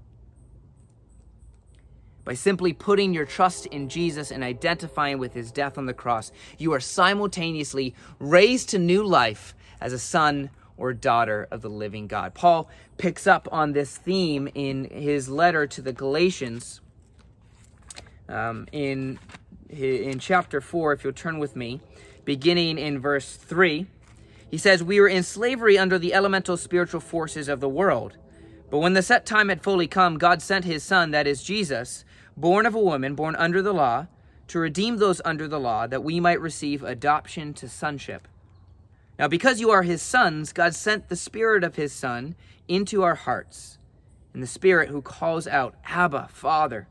by 2.24 2.35
simply 2.35 2.72
putting 2.72 3.14
your 3.14 3.24
trust 3.24 3.66
in 3.66 3.88
Jesus 3.88 4.30
and 4.30 4.44
identifying 4.44 5.18
with 5.18 5.33
his 5.33 5.50
death 5.50 5.78
on 5.78 5.87
the 5.87 5.94
cross, 5.94 6.33
you 6.59 6.72
are 6.72 6.80
simultaneously 6.80 7.94
raised 8.18 8.68
to 8.70 8.78
new 8.78 9.04
life 9.04 9.54
as 9.80 9.92
a 9.92 9.98
son 9.98 10.50
or 10.76 10.92
daughter 10.92 11.46
of 11.50 11.62
the 11.62 11.70
living 11.70 12.06
God. 12.06 12.35
Paul 12.35 12.68
picks 12.98 13.26
up 13.26 13.48
on 13.52 13.72
this 13.72 13.96
theme 13.96 14.48
in 14.54 14.85
his 14.85 15.28
letter 15.28 15.66
to 15.66 15.83
the 15.83 15.92
Galatians 15.92 16.80
um, 18.28 18.66
in, 18.72 19.18
in 19.68 20.18
chapter 20.18 20.61
4, 20.61 20.92
if 20.92 21.04
you'll 21.04 21.12
turn 21.12 21.38
with 21.38 21.56
me, 21.56 21.80
beginning 22.24 22.78
in 22.78 23.00
verse 23.00 23.37
3. 23.37 23.87
He 24.50 24.59
says, 24.59 24.83
We 24.83 25.00
were 25.00 25.09
in 25.09 25.22
slavery 25.22 25.76
under 25.76 25.98
the 25.98 26.14
elemental 26.14 26.56
spiritual 26.56 27.00
forces 27.00 27.48
of 27.48 27.61
the 27.61 27.68
world. 27.68 28.16
But 28.70 28.78
when 28.78 28.92
the 28.92 29.02
set 29.02 29.26
time 29.26 29.48
had 29.48 29.62
fully 29.62 29.88
come, 29.88 30.16
God 30.16 30.40
sent 30.40 30.64
his 30.64 30.83
Son, 30.85 31.11
that 31.11 31.26
is 31.26 31.42
Jesus 31.42 32.04
born 32.40 32.66
of 32.66 32.74
a 32.74 32.81
woman, 32.81 33.14
born 33.14 33.37
under 33.37 33.62
the 33.62 33.74
law, 33.74 34.07
to 34.48 34.59
redeem 34.59 34.96
those 34.96 35.20
under 35.24 35.46
the 35.46 35.61
law, 35.61 35.87
that 35.87 36.03
we 36.03 36.18
might 36.18 36.40
receive 36.40 36.83
adoption 36.83 37.55
to 37.55 37.68
sonship. 37.68 38.26
Now, 39.18 39.29
because 39.29 39.61
you 39.61 39.70
are 39.70 39.83
his 39.83 40.03
sons, 40.03 40.53
God 40.53 40.74
sent 40.74 41.09
the 41.09 41.16
Spirit 41.16 41.62
of 41.62 41.76
his 41.76 41.92
Son 41.92 42.35
into 42.66 43.03
our 43.03 43.14
hearts, 43.14 43.79
and 44.33 44.42
the 44.42 44.46
Spirit 44.46 44.88
who 44.88 45.03
calls 45.03 45.46
out, 45.46 45.74
Abba, 45.85 46.29
Father, 46.33 46.88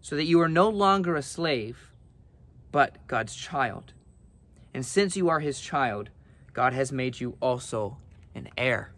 so 0.00 0.16
that 0.16 0.24
you 0.24 0.40
are 0.40 0.48
no 0.48 0.68
longer 0.68 1.16
a 1.16 1.22
slave, 1.22 1.92
but 2.72 3.06
God's 3.06 3.34
child. 3.34 3.92
And 4.74 4.84
since 4.84 5.16
you 5.16 5.28
are 5.28 5.40
his 5.40 5.60
child, 5.60 6.10
God 6.52 6.72
has 6.72 6.92
made 6.92 7.20
you 7.20 7.36
also 7.40 7.98
an 8.34 8.48
heir. 8.56 8.92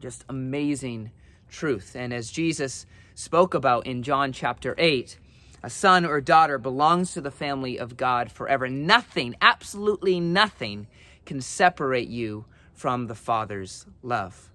Just 0.00 0.24
amazing 0.28 1.10
truth. 1.48 1.94
And 1.94 2.12
as 2.12 2.30
Jesus 2.30 2.86
spoke 3.14 3.54
about 3.54 3.86
in 3.86 4.02
John 4.02 4.32
chapter 4.32 4.74
8, 4.76 5.18
a 5.62 5.70
son 5.70 6.04
or 6.04 6.20
daughter 6.20 6.58
belongs 6.58 7.12
to 7.12 7.20
the 7.20 7.30
family 7.30 7.78
of 7.78 7.96
God 7.96 8.30
forever. 8.30 8.68
Nothing, 8.68 9.34
absolutely 9.40 10.20
nothing, 10.20 10.86
can 11.24 11.40
separate 11.40 12.08
you 12.08 12.44
from 12.72 13.06
the 13.06 13.14
Father's 13.14 13.86
love. 14.02 14.50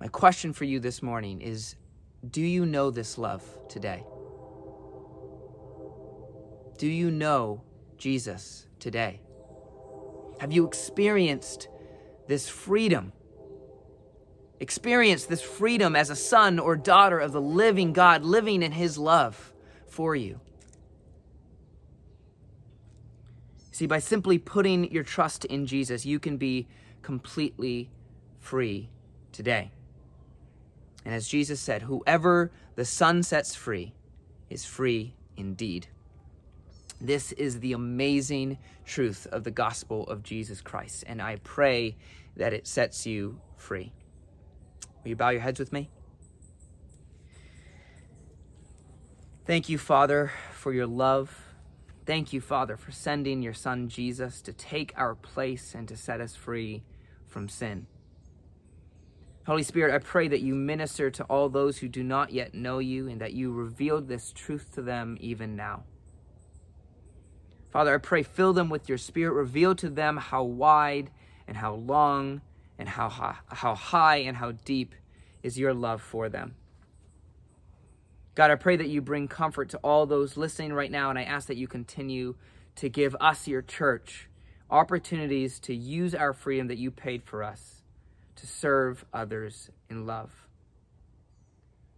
My 0.00 0.08
question 0.08 0.52
for 0.52 0.64
you 0.64 0.80
this 0.80 1.02
morning 1.02 1.40
is 1.40 1.76
Do 2.28 2.40
you 2.40 2.64
know 2.66 2.90
this 2.90 3.18
love 3.18 3.44
today? 3.68 4.04
Do 6.78 6.86
you 6.86 7.10
know 7.10 7.62
Jesus 7.96 8.66
today? 8.78 9.20
Have 10.40 10.52
you 10.52 10.66
experienced 10.66 11.68
this 12.28 12.48
freedom? 12.48 13.12
Experienced 14.60 15.28
this 15.28 15.42
freedom 15.42 15.94
as 15.94 16.10
a 16.10 16.16
son 16.16 16.58
or 16.58 16.76
daughter 16.76 17.18
of 17.18 17.32
the 17.32 17.40
living 17.40 17.92
God, 17.92 18.24
living 18.24 18.62
in 18.62 18.72
his 18.72 18.98
love 18.98 19.52
for 19.86 20.16
you. 20.16 20.40
See, 23.70 23.86
by 23.86 24.00
simply 24.00 24.38
putting 24.38 24.90
your 24.90 25.04
trust 25.04 25.44
in 25.44 25.66
Jesus, 25.66 26.04
you 26.04 26.18
can 26.18 26.36
be 26.36 26.66
completely 27.02 27.90
free 28.40 28.88
today. 29.30 29.70
And 31.04 31.14
as 31.14 31.28
Jesus 31.28 31.60
said, 31.60 31.82
whoever 31.82 32.50
the 32.74 32.84
Son 32.84 33.22
sets 33.22 33.54
free 33.54 33.94
is 34.50 34.64
free 34.64 35.14
indeed. 35.36 35.86
This 37.00 37.30
is 37.32 37.60
the 37.60 37.72
amazing 37.72 38.58
truth 38.84 39.28
of 39.30 39.44
the 39.44 39.52
gospel 39.52 40.04
of 40.08 40.24
Jesus 40.24 40.60
Christ, 40.60 41.04
and 41.06 41.22
I 41.22 41.36
pray 41.44 41.96
that 42.36 42.52
it 42.52 42.66
sets 42.66 43.06
you 43.06 43.40
free. 43.56 43.92
Will 45.02 45.10
you 45.10 45.16
bow 45.16 45.30
your 45.30 45.40
heads 45.40 45.58
with 45.58 45.72
me? 45.72 45.90
Thank 49.46 49.68
you, 49.68 49.78
Father, 49.78 50.30
for 50.52 50.72
your 50.72 50.86
love. 50.86 51.44
Thank 52.04 52.32
you, 52.32 52.40
Father, 52.40 52.76
for 52.76 52.92
sending 52.92 53.42
your 53.42 53.54
Son 53.54 53.88
Jesus 53.88 54.42
to 54.42 54.52
take 54.52 54.92
our 54.96 55.14
place 55.14 55.74
and 55.74 55.88
to 55.88 55.96
set 55.96 56.20
us 56.20 56.34
free 56.34 56.82
from 57.26 57.48
sin. 57.48 57.86
Holy 59.46 59.62
Spirit, 59.62 59.94
I 59.94 59.98
pray 59.98 60.28
that 60.28 60.42
you 60.42 60.54
minister 60.54 61.10
to 61.10 61.24
all 61.24 61.48
those 61.48 61.78
who 61.78 61.88
do 61.88 62.04
not 62.04 62.32
yet 62.32 62.52
know 62.52 62.78
you 62.78 63.08
and 63.08 63.18
that 63.22 63.32
you 63.32 63.50
reveal 63.50 64.02
this 64.02 64.30
truth 64.34 64.74
to 64.74 64.82
them 64.82 65.16
even 65.20 65.56
now. 65.56 65.84
Father, 67.70 67.94
I 67.94 67.98
pray, 67.98 68.22
fill 68.22 68.52
them 68.52 68.68
with 68.68 68.88
your 68.88 68.98
Spirit, 68.98 69.32
reveal 69.32 69.74
to 69.76 69.88
them 69.88 70.18
how 70.18 70.42
wide 70.42 71.10
and 71.46 71.56
how 71.56 71.74
long 71.74 72.42
and 72.78 72.88
how 72.88 73.08
high, 73.08 73.36
how 73.48 73.74
high 73.74 74.16
and 74.18 74.36
how 74.36 74.52
deep 74.52 74.94
is 75.42 75.58
your 75.58 75.74
love 75.74 76.00
for 76.00 76.28
them. 76.28 76.54
God, 78.34 78.50
I 78.50 78.54
pray 78.54 78.76
that 78.76 78.88
you 78.88 79.00
bring 79.00 79.26
comfort 79.26 79.70
to 79.70 79.78
all 79.78 80.06
those 80.06 80.36
listening 80.36 80.72
right 80.72 80.90
now, 80.90 81.10
and 81.10 81.18
I 81.18 81.24
ask 81.24 81.48
that 81.48 81.56
you 81.56 81.66
continue 81.66 82.36
to 82.76 82.88
give 82.88 83.16
us, 83.20 83.48
your 83.48 83.62
church, 83.62 84.28
opportunities 84.70 85.58
to 85.60 85.74
use 85.74 86.14
our 86.14 86.32
freedom 86.32 86.68
that 86.68 86.78
you 86.78 86.90
paid 86.90 87.24
for 87.24 87.42
us 87.42 87.82
to 88.36 88.46
serve 88.46 89.04
others 89.12 89.70
in 89.90 90.06
love. 90.06 90.46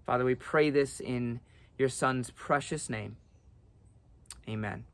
Father, 0.07 0.25
we 0.25 0.35
pray 0.35 0.71
this 0.71 0.99
in 0.99 1.41
your 1.77 1.91
Son's 1.91 2.31
precious 2.31 2.89
name. 2.89 3.17
Amen. 4.49 4.85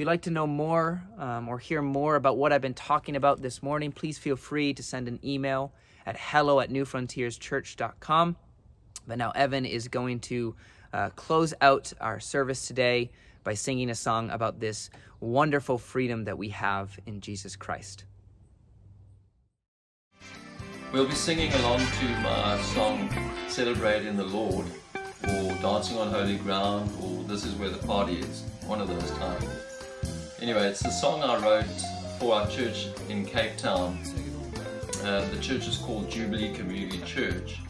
If 0.00 0.04
you'd 0.04 0.12
like 0.12 0.22
to 0.22 0.30
know 0.30 0.46
more 0.46 1.02
um, 1.18 1.46
or 1.46 1.58
hear 1.58 1.82
more 1.82 2.16
about 2.16 2.38
what 2.38 2.54
I've 2.54 2.62
been 2.62 2.72
talking 2.72 3.16
about 3.16 3.42
this 3.42 3.62
morning, 3.62 3.92
please 3.92 4.16
feel 4.16 4.34
free 4.34 4.72
to 4.72 4.82
send 4.82 5.08
an 5.08 5.20
email 5.22 5.74
at 6.06 6.16
hello 6.18 6.60
at 6.60 6.70
newfrontierschurch.com. 6.70 8.36
But 9.06 9.18
now 9.18 9.30
Evan 9.32 9.66
is 9.66 9.88
going 9.88 10.20
to 10.20 10.54
uh, 10.94 11.10
close 11.10 11.52
out 11.60 11.92
our 12.00 12.18
service 12.18 12.66
today 12.66 13.10
by 13.44 13.52
singing 13.52 13.90
a 13.90 13.94
song 13.94 14.30
about 14.30 14.58
this 14.58 14.88
wonderful 15.20 15.76
freedom 15.76 16.24
that 16.24 16.38
we 16.38 16.48
have 16.48 16.98
in 17.04 17.20
Jesus 17.20 17.54
Christ. 17.54 18.04
We'll 20.94 21.08
be 21.08 21.14
singing 21.14 21.52
along 21.52 21.80
to 21.80 22.04
my 22.22 22.58
song 22.62 23.10
Celebrating 23.48 24.16
the 24.16 24.24
Lord, 24.24 24.64
or 24.94 25.52
Dancing 25.60 25.98
on 25.98 26.08
Holy 26.08 26.36
Ground, 26.36 26.90
or 27.02 27.22
This 27.24 27.44
is 27.44 27.54
Where 27.56 27.68
the 27.68 27.86
Party 27.86 28.20
Is, 28.20 28.44
one 28.64 28.80
of 28.80 28.88
those 28.88 29.10
times. 29.18 29.69
Anyway, 30.40 30.68
it's 30.68 30.82
a 30.86 30.90
song 30.90 31.22
I 31.22 31.36
wrote 31.38 31.66
for 32.18 32.34
our 32.34 32.48
church 32.48 32.86
in 33.10 33.26
Cape 33.26 33.58
Town. 33.58 33.98
Uh, 35.04 35.28
the 35.28 35.38
church 35.38 35.68
is 35.68 35.76
called 35.76 36.10
Jubilee 36.10 36.54
Community 36.54 36.98
Church, 37.04 37.60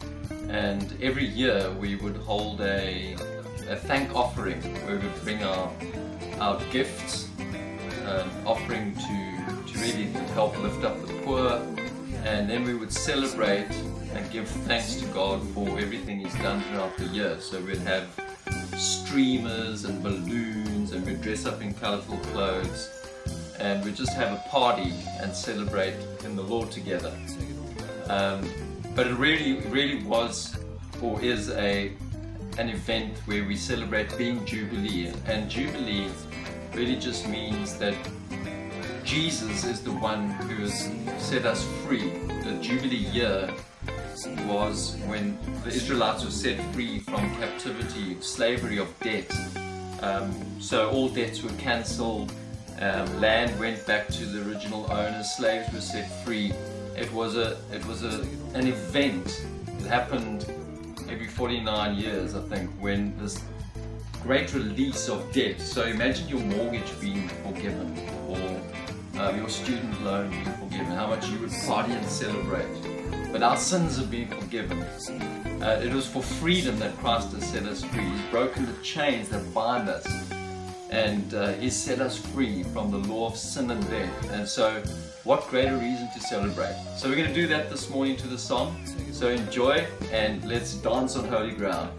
and 0.47 0.97
every 1.01 1.25
year 1.25 1.69
we 1.71 1.95
would 1.95 2.15
hold 2.15 2.61
a, 2.61 3.17
a 3.67 3.75
thank 3.75 4.15
offering 4.15 4.61
where 4.85 4.95
we 4.95 5.03
would 5.03 5.21
bring 5.21 5.43
our, 5.43 5.69
our 6.39 6.61
gifts, 6.71 7.27
an 7.39 8.29
offering 8.45 8.95
to, 8.95 9.73
to 9.73 9.79
really 9.79 10.05
help 10.33 10.57
lift 10.59 10.85
up 10.85 11.05
the 11.05 11.13
poor, 11.25 11.61
and 12.23 12.49
then 12.49 12.63
we 12.63 12.73
would 12.73 12.93
celebrate 12.93 13.67
and 14.13 14.31
give 14.31 14.47
thanks 14.47 14.95
to 14.95 15.05
God 15.07 15.45
for 15.49 15.67
everything 15.77 16.19
He's 16.19 16.35
done 16.35 16.61
throughout 16.61 16.95
the 16.95 17.07
year. 17.07 17.37
So 17.41 17.59
we'd 17.59 17.79
have 17.79 18.07
streamers 18.77 19.83
and 19.83 20.01
balloons, 20.01 20.60
we'd 21.05 21.21
dress 21.21 21.45
up 21.45 21.61
in 21.61 21.73
colorful 21.73 22.17
clothes, 22.31 22.89
and 23.59 23.83
we'd 23.83 23.95
just 23.95 24.13
have 24.13 24.33
a 24.33 24.49
party 24.49 24.93
and 25.19 25.33
celebrate 25.33 25.95
in 26.23 26.35
the 26.35 26.41
Lord 26.41 26.71
together. 26.71 27.13
Um, 28.07 28.49
but 28.95 29.07
it 29.07 29.13
really, 29.15 29.61
really 29.67 30.03
was 30.03 30.57
or 31.01 31.21
is 31.21 31.49
a 31.51 31.91
an 32.57 32.69
event 32.69 33.17
where 33.25 33.45
we 33.45 33.55
celebrate 33.55 34.15
being 34.17 34.45
Jubilee, 34.45 35.13
and 35.25 35.49
Jubilee 35.49 36.09
really 36.73 36.97
just 36.97 37.27
means 37.27 37.77
that 37.77 37.95
Jesus 39.03 39.63
is 39.63 39.81
the 39.81 39.91
one 39.91 40.29
who 40.31 40.63
has 40.63 40.89
set 41.17 41.45
us 41.45 41.65
free. 41.85 42.09
The 42.43 42.59
Jubilee 42.61 42.97
year 42.97 43.53
was 44.47 44.97
when 45.05 45.37
the 45.63 45.69
Israelites 45.69 46.23
were 46.23 46.31
set 46.31 46.59
free 46.73 46.99
from 46.99 47.33
captivity, 47.35 48.17
slavery 48.19 48.77
of 48.77 48.87
debt. 48.99 49.31
Um, 50.01 50.59
so 50.59 50.89
all 50.89 51.09
debts 51.09 51.43
were 51.43 51.51
cancelled, 51.51 52.33
um, 52.79 53.21
land 53.21 53.57
went 53.59 53.85
back 53.85 54.07
to 54.09 54.25
the 54.25 54.49
original 54.49 54.91
owners, 54.91 55.31
slaves 55.31 55.71
were 55.73 55.81
set 55.81 56.09
free. 56.23 56.51
It 56.97 57.11
was 57.13 57.35
a 57.35 57.57
it 57.71 57.85
was 57.85 58.03
a 58.03 58.25
an 58.53 58.67
event. 58.67 59.45
It 59.79 59.85
happened 59.85 60.45
every 61.09 61.27
49 61.27 61.95
years, 61.95 62.35
I 62.35 62.41
think, 62.41 62.71
when 62.79 63.17
this 63.19 63.43
great 64.23 64.53
release 64.53 65.09
of 65.09 65.31
debt. 65.31 65.59
So 65.59 65.83
imagine 65.85 66.27
your 66.27 66.39
mortgage 66.39 66.99
being 66.99 67.27
forgiven 67.43 67.97
or 68.27 69.21
um, 69.21 69.37
your 69.37 69.49
student 69.49 70.03
loan 70.03 70.29
being 70.29 70.43
forgiven, 70.43 70.87
how 70.87 71.07
much 71.07 71.27
you 71.29 71.39
would 71.39 71.51
party 71.65 71.93
and 71.93 72.07
celebrate. 72.07 72.90
But 73.31 73.43
our 73.43 73.55
sins 73.55 73.95
have 73.95 74.11
been 74.11 74.27
forgiven. 74.27 74.81
Uh, 75.61 75.79
it 75.81 75.93
was 75.93 76.05
for 76.05 76.21
freedom 76.21 76.77
that 76.79 76.97
Christ 76.97 77.31
has 77.31 77.45
set 77.45 77.63
us 77.63 77.81
free. 77.81 78.03
He's 78.03 78.21
broken 78.29 78.65
the 78.65 78.73
chains 78.83 79.29
that 79.29 79.53
bind 79.53 79.87
us. 79.87 80.05
And 80.89 81.33
uh, 81.33 81.53
He's 81.53 81.75
set 81.75 82.01
us 82.01 82.17
free 82.17 82.63
from 82.63 82.91
the 82.91 82.97
law 82.97 83.27
of 83.27 83.37
sin 83.37 83.71
and 83.71 83.89
death. 83.89 84.31
And 84.31 84.45
so, 84.45 84.83
what 85.23 85.47
greater 85.47 85.77
reason 85.77 86.09
to 86.13 86.19
celebrate? 86.19 86.75
So, 86.97 87.07
we're 87.07 87.15
going 87.15 87.29
to 87.29 87.33
do 87.33 87.47
that 87.47 87.69
this 87.69 87.89
morning 87.89 88.17
to 88.17 88.27
the 88.27 88.37
song. 88.37 88.75
So, 89.13 89.29
enjoy 89.29 89.85
and 90.11 90.43
let's 90.43 90.73
dance 90.73 91.15
on 91.15 91.25
holy 91.29 91.53
ground. 91.53 91.89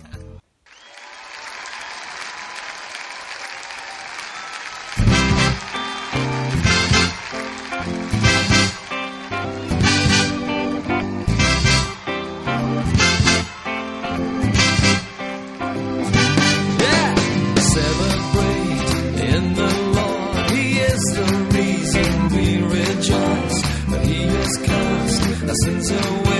Our 25.55 25.93
away, 25.93 26.32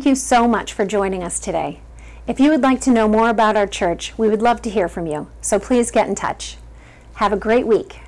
Thank 0.00 0.08
you 0.08 0.14
so 0.14 0.48
much 0.48 0.72
for 0.72 0.86
joining 0.86 1.22
us 1.22 1.38
today. 1.38 1.82
If 2.26 2.40
you 2.40 2.48
would 2.48 2.62
like 2.62 2.80
to 2.80 2.90
know 2.90 3.06
more 3.06 3.28
about 3.28 3.54
our 3.54 3.66
church, 3.66 4.16
we 4.16 4.30
would 4.30 4.40
love 4.40 4.62
to 4.62 4.70
hear 4.70 4.88
from 4.88 5.06
you, 5.06 5.30
so 5.42 5.58
please 5.58 5.90
get 5.90 6.08
in 6.08 6.14
touch. 6.14 6.56
Have 7.16 7.34
a 7.34 7.36
great 7.36 7.66
week. 7.66 8.00